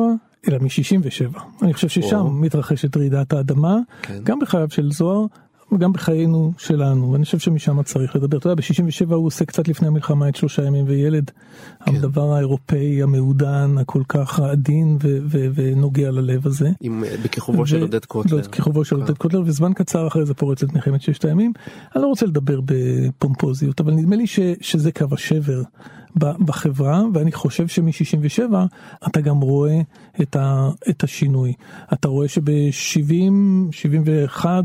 [0.48, 1.38] אלא מ-67.
[1.62, 2.31] אני חושב ששם או.
[2.31, 4.18] מתרחשת רעידת האדמה, כן.
[4.24, 5.27] גם בחייו של זוהר.
[5.72, 8.38] וגם בחיינו שלנו, ואני חושב שמשם צריך לדבר.
[8.38, 11.31] אתה יודע, ב-67 הוא עושה קצת לפני המלחמה את שלושה ימים וילד.
[11.85, 11.96] כן.
[11.96, 16.70] הדבר האירופאי המעודן, הכל כך עדין ו- ו- ונוגע ללב הזה.
[16.81, 18.37] עם, אה, בכיכובו של ו- עודד קוטלר.
[18.37, 19.03] לא, בכיכובו של כן.
[19.03, 21.53] עודד קוטלר, וזמן קצר אחרי זה פורצת מלחמת ששת הימים.
[21.96, 25.62] אני לא רוצה לדבר בפומפוזיות, אבל נדמה לי ש, שזה קו השבר
[26.18, 28.52] בחברה, ואני חושב שמ-67
[29.07, 29.81] אתה גם רואה
[30.22, 31.52] את, ה, את השינוי.
[31.92, 33.33] אתה רואה שב-70,
[33.72, 34.64] 71,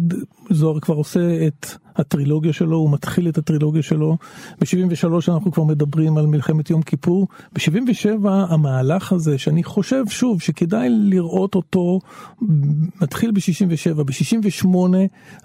[0.49, 4.17] זוהר כבר עושה את הטרילוגיה שלו, הוא מתחיל את הטרילוגיה שלו.
[4.61, 7.27] ב-73 אנחנו כבר מדברים על מלחמת יום כיפור.
[7.53, 11.99] ב-77 המהלך הזה, שאני חושב שוב שכדאי לראות אותו,
[13.01, 14.67] מתחיל ב-67, ב-68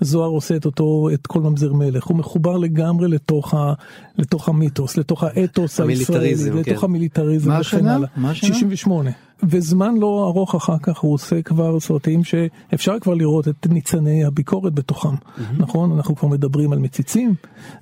[0.00, 2.06] זוהר עושה את אותו, את כל ממזר מלך.
[2.06, 3.72] הוא מחובר לגמרי לתוך, ה,
[4.18, 6.87] לתוך המיתוס, לתוך האתוס הישראלי, המיליטריזם, לתוך כן.
[6.87, 7.94] המיליטריזם מה וכן השנה?
[7.94, 8.08] הלאה.
[8.16, 8.54] מה השנה?
[8.54, 9.11] 68.
[9.42, 14.74] וזמן לא ארוך אחר כך הוא עושה כבר סרטים שאפשר כבר לראות את ניצני הביקורת
[14.74, 15.14] בתוכם,
[15.59, 15.92] נכון?
[15.92, 17.35] אנחנו כבר מדברים על מציצים.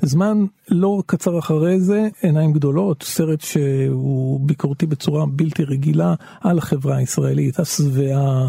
[0.02, 6.96] זמן לא קצר אחרי זה, עיניים גדולות, סרט שהוא ביקורתי בצורה בלתי רגילה על החברה
[6.96, 8.48] הישראלית, השבעה,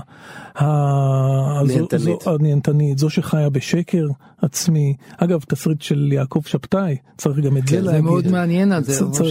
[1.97, 4.07] זו- הנהנתנית, זו שחיה בשקר
[4.41, 4.93] עצמי.
[5.17, 7.99] אגב, תסריט של יעקב שבתאי, צריך גם את זה כן, להגיד.
[8.01, 9.23] זה מאוד מעניין על זה, אני זה.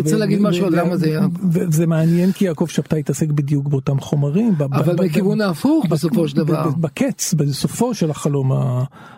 [0.00, 1.18] רוצה להגיד משהו על למה זה.
[1.52, 4.54] וזה מעניין כי יעקב שבתאי התעסק בדיוק באותם חומרים.
[4.60, 6.68] אבל בכיוון ההפוך בסופו של דבר.
[6.80, 8.52] בקץ, בסופו של החלום,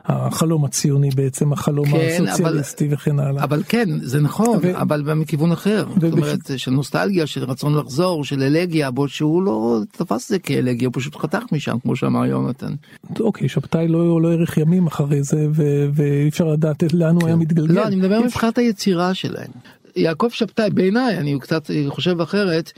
[0.05, 3.45] החלום הציוני בעצם, החלום כן, אבל- הסוציאליסטי וכן הלאה.
[3.45, 5.85] אבל כן, זה נכון, אבל מכיוון אחר.
[6.01, 10.39] זאת אומרת, של נוסטלגיה, של רצון לחזור, של אלגיה, בו שהוא לא תפס את זה
[10.39, 12.75] כאלגיה, הוא פשוט חתך משם, כמו שאמר יונתן.
[13.21, 15.47] אוקיי, שבתאי לא לא האריך ימים אחרי זה,
[15.95, 17.75] ואי אפשר לדעת לאן הוא היה מתגלגל.
[17.75, 19.51] לא, אני מדבר מבחינת היצירה שלהם.
[19.97, 22.73] יעקב שבתאי בעיניי אני קצת חושב אחרת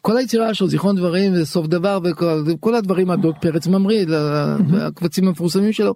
[0.00, 4.10] כל היצירה שלו זיכרון דברים וסוף דבר וכל כל הדברים הדוד פרץ ממריד
[4.80, 5.94] הקבצים המפורסמים שלו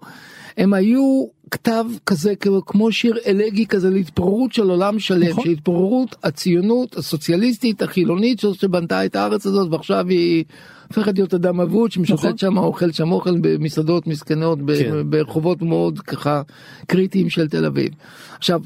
[0.57, 2.33] הם היו כתב כזה
[2.67, 5.45] כמו שיר אלגי כזה להתפוררות של עולם שלם נכון.
[5.45, 10.45] של התפוררות הציונות הסוציאליסטית החילונית שבנתה את הארץ הזאת ועכשיו היא
[10.89, 12.39] הופכת להיות אדם אבוד שמשוטט נכון.
[12.39, 15.11] שם אוכל שם אוכל במסעדות מסכנות כן.
[15.11, 16.43] ברחובות מאוד ככה
[16.87, 17.89] קריטיים של תל אביב.
[18.37, 18.63] עכשיו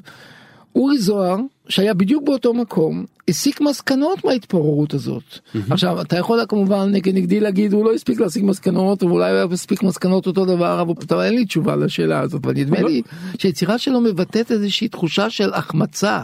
[0.76, 1.36] אורי זוהר
[1.68, 5.22] שהיה בדיוק באותו מקום הסיק מסקנות מההתפוררות הזאת.
[5.70, 9.82] עכשיו אתה יכול כמובן נגד נגדי להגיד הוא לא הספיק להסיק מסקנות ואולי הוא הספיק
[9.82, 13.02] מסקנות אותו דבר אבל אין לי תשובה לשאלה הזאת אבל נדמה לי
[13.38, 16.22] שהיצירה שלו מבטאת איזושהי תחושה של החמצה.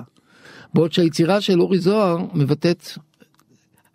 [0.74, 2.88] בעוד שהיצירה של אורי זוהר מבטאת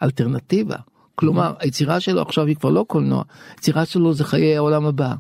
[0.03, 0.75] אלטרנטיבה.
[1.15, 3.23] כלומר היצירה שלו עכשיו היא כבר לא קולנוע,
[3.55, 5.13] היצירה שלו זה חיי העולם הבא.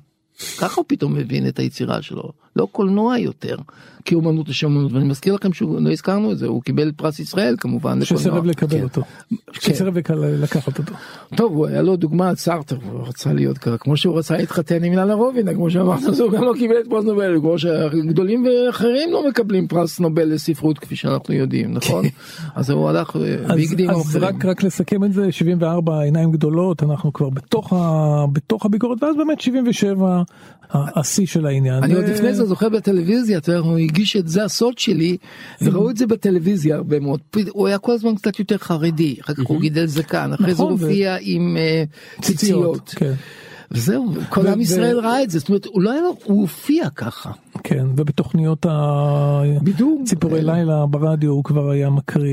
[0.59, 2.23] ככה הוא פתאום מבין את היצירה שלו,
[2.55, 3.55] לא קולנוע יותר,
[4.05, 7.19] כי אומנות יש אומנות, ואני מזכיר לכם שהוא, לא הזכרנו את זה, הוא קיבל פרס
[7.19, 8.05] ישראל כמובן.
[8.05, 8.83] שסירב לקבל כן.
[8.83, 9.01] אותו.
[9.51, 10.93] שסירב לק- לקחת אותו.
[11.35, 14.91] טוב, הוא היה לו דוגמה סארטר, הוא רצה להיות ככה, כמו שהוא רצה להתחתן עם
[14.91, 19.11] אילנה רובינה, כמו שאמרת, אז הוא גם לא קיבל את פרס נובל, כמו שגדולים ואחרים
[19.11, 22.05] לא מקבלים פרס נובל לספרות כפי שאנחנו יודעים, נכון?
[22.55, 24.15] אז הוא הלך אה, אז, והקדים אז.
[24.21, 27.77] רק, רק לסכם את זה 74 עיניים גדולות אנחנו כבר בתוך, ה,
[28.33, 30.21] בתוך הביקורת ואז באמת 77 ה-
[30.71, 31.83] השיא של העניין.
[31.83, 35.17] אני עוד לפני זה זוכר בטלוויזיה, אתה יודע, הוא הגיש את זה הסוד שלי,
[35.61, 37.19] וראו את זה בטלוויזיה הרבה מאוד.
[37.49, 40.71] הוא היה כל הזמן קצת יותר חרדי, אחר כך הוא גידל זקן, אחרי זה הוא
[40.71, 41.83] נכון, ו- הופיע עם אה,
[42.21, 42.95] ציציות.
[43.69, 43.75] כן.
[43.77, 46.15] וזהו, כל ו- עם ו- ישראל ראה את זה, זאת אומרת, הוא לא היה לו,
[46.23, 47.31] הוא הופיע ככה.
[47.63, 48.65] כן, ובתוכניות
[50.05, 52.31] ציפורי לילה ברדיו הוא כבר היה מקריא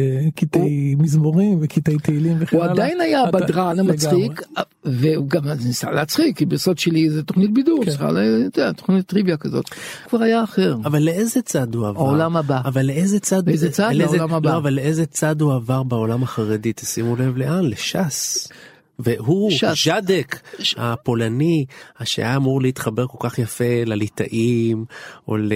[0.00, 2.74] אה, קטעי מזמורים וקטעי תהילים וכן הוא הלאה.
[2.74, 3.78] עדיין היה הבדרן.
[3.78, 4.42] המצחיק,
[4.84, 8.20] והוא גם ניסה להצחיק, כי בסוד שלי זה תוכנית בידור, צריכה, אתה
[8.60, 9.64] יודע, תוכנית טריוויה כזאת.
[10.04, 10.76] הוא כבר היה אחר.
[10.84, 12.00] אבל לאיזה צד הוא עבר?
[12.00, 12.60] העולם הבא.
[12.64, 13.48] אבל לאיזה צד?
[13.48, 13.90] לאיזה צד?
[13.94, 14.50] לאיזה- לעולם הבא.
[14.52, 16.72] לא, אבל לאיזה צד הוא עבר בעולם החרדי?
[16.72, 17.64] תשימו לב לאן?
[17.64, 18.48] לש"ס.
[18.98, 19.84] והוא, ש"ס.
[19.84, 20.40] ז'אדק,
[20.76, 21.64] הפולני,
[22.04, 24.84] שהיה אמור להתחבר כל כך יפה לליטאים,
[25.28, 25.52] או ל...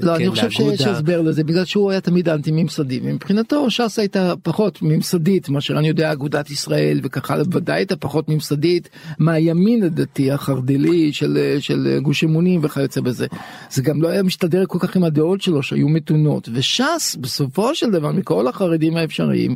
[0.00, 0.90] לא, כן, אני חושב שיש לאגודה.
[0.90, 5.88] הסבר לזה, בגלל שהוא היה תמיד אנטי ממסדי, מבחינתו ש"ס הייתה פחות ממסדית מאשר אני
[5.88, 8.88] יודע אגודת ישראל וככה ודאי הייתה פחות ממסדית
[9.18, 13.26] מהימין הדתי החרד"לי של, של גוש אמונים וכיוצא בזה.
[13.70, 17.90] זה גם לא היה משתדר כל כך עם הדעות שלו שהיו מתונות, וש"ס בסופו של
[17.90, 19.54] דבר מכל החרדים האפשריים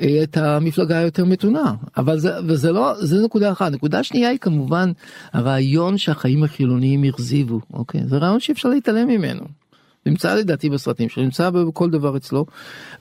[0.00, 4.38] אה, את המפלגה היותר מתונה אבל זה וזה לא זה נקודה אחת נקודה שנייה היא
[4.38, 4.92] כמובן
[5.32, 9.44] הרעיון שהחיים החילוניים הרזיבו אוקיי זה רעיון שאי אפשר להתעלם ממנו.
[10.06, 12.46] נמצא לדעתי בסרטים שלו נמצא בכל דבר אצלו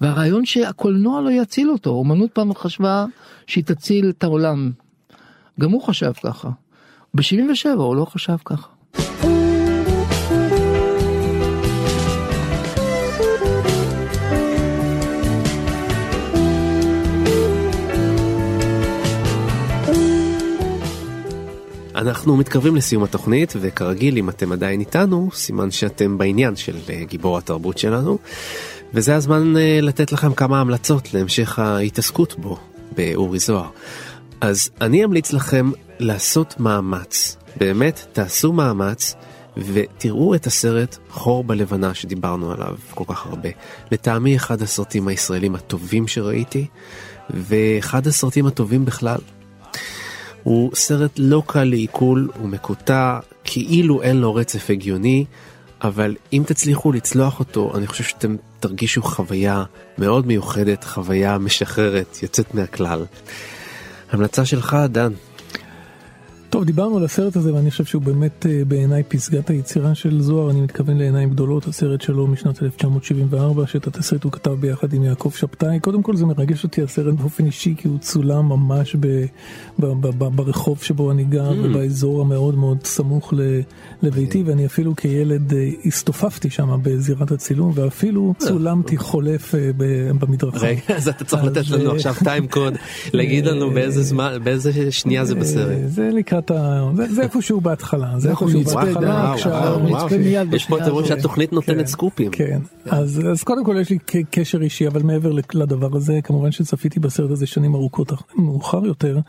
[0.02, 3.06] והרעיון שהקולנוע לא יציל אותו אומנות פעם חשבה
[3.48, 4.72] שהיא תציל את העולם.
[5.60, 6.50] גם הוא חשב ככה.
[7.14, 8.75] ב-77 הוא לא חשב ככה.
[21.96, 27.38] אנחנו מתקרבים לסיום התוכנית, וכרגיל, אם אתם עדיין איתנו, סימן שאתם בעניין של אה, גיבור
[27.38, 28.18] התרבות שלנו,
[28.94, 32.58] וזה הזמן אה, לתת לכם כמה המלצות להמשך ההתעסקות בו,
[32.96, 33.70] באורי זוהר.
[34.42, 39.16] אז אני אמליץ לכם לעשות מאמץ, באמת, תעשו מאמץ,
[39.58, 43.50] ותראו את הסרט חור בלבנה שדיברנו עליו כל כך הרבה.
[43.92, 46.68] לטעמי אחד הסרטים הישראלים הטובים שראיתי,
[47.30, 49.20] ואחד הסרטים הטובים בכלל.
[50.46, 55.26] הוא סרט לא קל לעיכול, הוא מקוטע, כאילו אין לו רצף הגיוני,
[55.84, 59.64] אבל אם תצליחו לצלוח אותו, אני חושב שאתם תרגישו חוויה
[59.98, 63.06] מאוד מיוחדת, חוויה משחררת, יוצאת מהכלל.
[64.12, 65.12] המלצה שלך, דן.
[66.56, 70.52] טוב דיברנו על הסרט הזה ואני חושב שהוא באמת אה, בעיניי פסגת היצירה של זוהר
[70.52, 75.32] אני מתכוון לעיניים גדולות הסרט שלו משנת 1974 שאת התסריט הוא כתב ביחד עם יעקב
[75.36, 79.08] שבתאי קודם כל זה מרגש אותי הסרט באופן אישי כי הוא צולם ממש ב,
[79.80, 81.56] ב, ב, ב, ברחוב שבו אני גר Mm.
[81.64, 83.42] ובאזור המאוד מאוד סמוך ל,
[84.04, 90.68] לביתי ואני אפילו כילד אה, הסתופפתי שם בזירת הצילום ואפילו צולמתי חולף אה, ב- במדרכה.
[90.68, 92.74] רגע, אז אתה צריך לתת לנו אה, עכשיו טיים קוד,
[93.14, 95.70] להגיד לנו באיזה זמן, באיזה שנייה זה בסרט.
[95.72, 96.90] אה, זה לקראת ה...
[96.96, 98.14] זה- זה איפשהו בהתחלה.
[98.18, 99.34] זה איפשהו בהתחלה.
[99.84, 102.32] נצפה מיד יש פה, אתם רואים שהתוכנית נותנת סקופים.
[102.32, 103.98] כן, אז, אז קודם כל יש לי
[104.32, 109.20] קשר אישי, אבל מעבר לדבר הזה, כמובן שצפיתי בסרט הזה שנים ארוכות מאוחר יותר,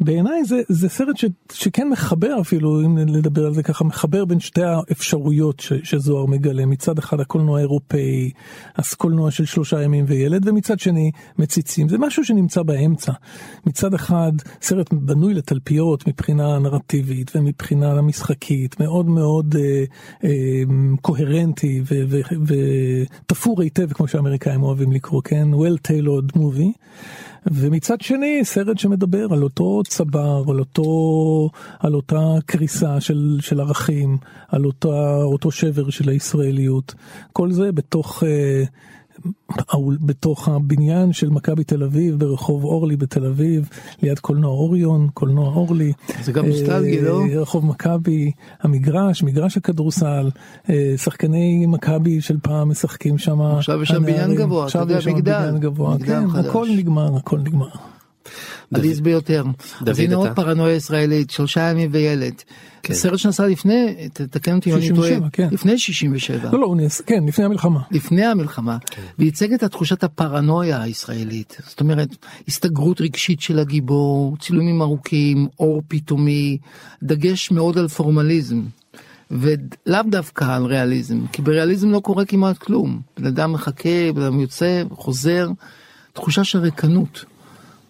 [0.00, 4.40] ובעיניי זה, זה סרט ש, שכן מחבר אפילו, אם לדבר על זה ככה, מחבר בין
[4.40, 8.30] שתי האפשרויות ש, שזוהר מגלה, מצד אחד הקולנוע האירופאי,
[8.74, 13.12] אז קולנוע של שלושה ימים וילד, ומצד שני מציצים, זה משהו שנמצא באמצע.
[13.66, 14.32] מצד אחד
[14.62, 19.84] סרט בנוי לתלפיות מבחינה נרטיבית ומבחינה משחקית, מאוד מאוד אה,
[20.24, 20.62] אה,
[21.00, 21.82] קוהרנטי
[22.46, 25.48] ותפור היטב, כמו שהאמריקאים אוהבים לקרוא, כן?
[25.54, 26.72] well tailored movie.
[27.46, 34.18] ומצד שני סרט שמדבר על אותו צבר, על אותו, על אותה קריסה של, של ערכים,
[34.48, 36.94] על אותה, אותו שבר של הישראליות,
[37.32, 38.64] כל זה בתוך אה,
[40.00, 43.68] בתוך הבניין של מכבי תל אביב ברחוב אורלי בתל אביב
[44.02, 45.92] ליד קולנוע אוריון קולנוע אורלי.
[46.22, 47.22] זה גם נוסטלגי לא?
[47.30, 50.30] אה, רחוב מכבי המגרש מגרש הכדורסל.
[50.70, 55.22] אה, שחקני מכבי של פעם משחקים שם עכשיו יש שם בניין גבוה עכשיו יש שם
[55.24, 55.96] בניין גבוה.
[56.06, 57.93] כן הכל נגמר הכל נגמר.
[58.74, 59.44] עליז ביותר.
[59.86, 62.34] אז הנה עוד פרנויה ישראלית, שלושה ימים וילד.
[62.82, 62.94] כן.
[62.94, 65.48] סרט שנסע לפני, תתקן אותי אם אני טועה, כן.
[65.52, 66.50] לפני 67.
[66.52, 67.00] לא, לא, הוא נס...
[67.00, 67.80] כן, לפני המלחמה.
[67.90, 68.78] לפני המלחמה.
[68.86, 69.02] כן.
[69.18, 71.56] וייצג את תחושת הפרנויה הישראלית.
[71.68, 72.08] זאת אומרת,
[72.48, 76.58] הסתגרות רגשית של הגיבור, צילומים ארוכים, אור פתאומי,
[77.02, 78.62] דגש מאוד על פורמליזם.
[79.30, 83.00] ולאו דווקא על ריאליזם, כי בריאליזם לא קורה כמעט כלום.
[83.18, 85.48] בן אדם מחכה, בן אדם יוצא, חוזר,
[86.12, 87.24] תחושה של ריקנות.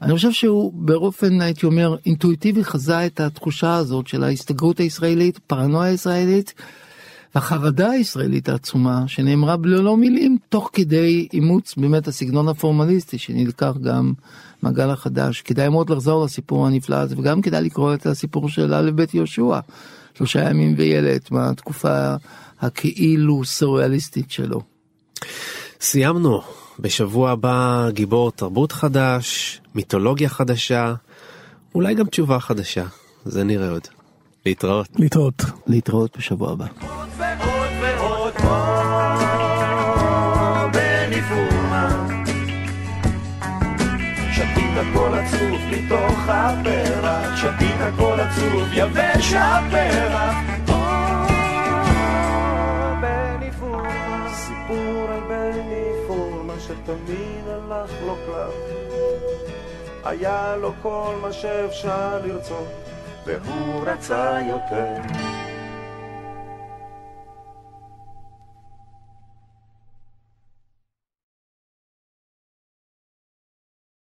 [0.05, 5.91] אני חושב שהוא באופן הייתי אומר אינטואיטיבי חזה את התחושה הזאת של ההסתגרות הישראלית, פרנויה
[5.91, 6.55] הישראלית
[7.35, 14.13] והחרדה הישראלית העצומה שנאמרה בלא מילים תוך כדי אימוץ באמת הסגנון הפורמליסטי שנלקח גם
[14.63, 15.43] מהגל החדש.
[15.43, 19.59] כדאי מאוד לחזור לסיפור הנפלא הזה וגם כדאי לקרוא את הסיפור של א' ב' יהושע,
[20.15, 22.15] שלושה ימים וילד מהתקופה
[22.61, 24.61] הכאילו סוריאליסטית שלו.
[25.81, 26.64] סיימנו.
[26.79, 30.95] בשבוע הבא גיבור תרבות חדש, מיתולוגיה חדשה,
[31.75, 32.85] אולי גם תשובה חדשה,
[33.25, 33.89] זה נראה עוד.
[34.47, 34.89] להתראות.
[34.99, 35.43] להתראות.
[35.67, 36.67] להתראות בשבוע הבא.
[44.77, 50.35] הכל עצוב מתוך הפרח, שתית הכל עצוב יבש הפרח
[56.85, 58.55] שתמיד הלך לו קלף.
[60.05, 62.69] היה לו כל מה שאפשר לרצות,
[63.27, 64.95] והוא רצה יותר.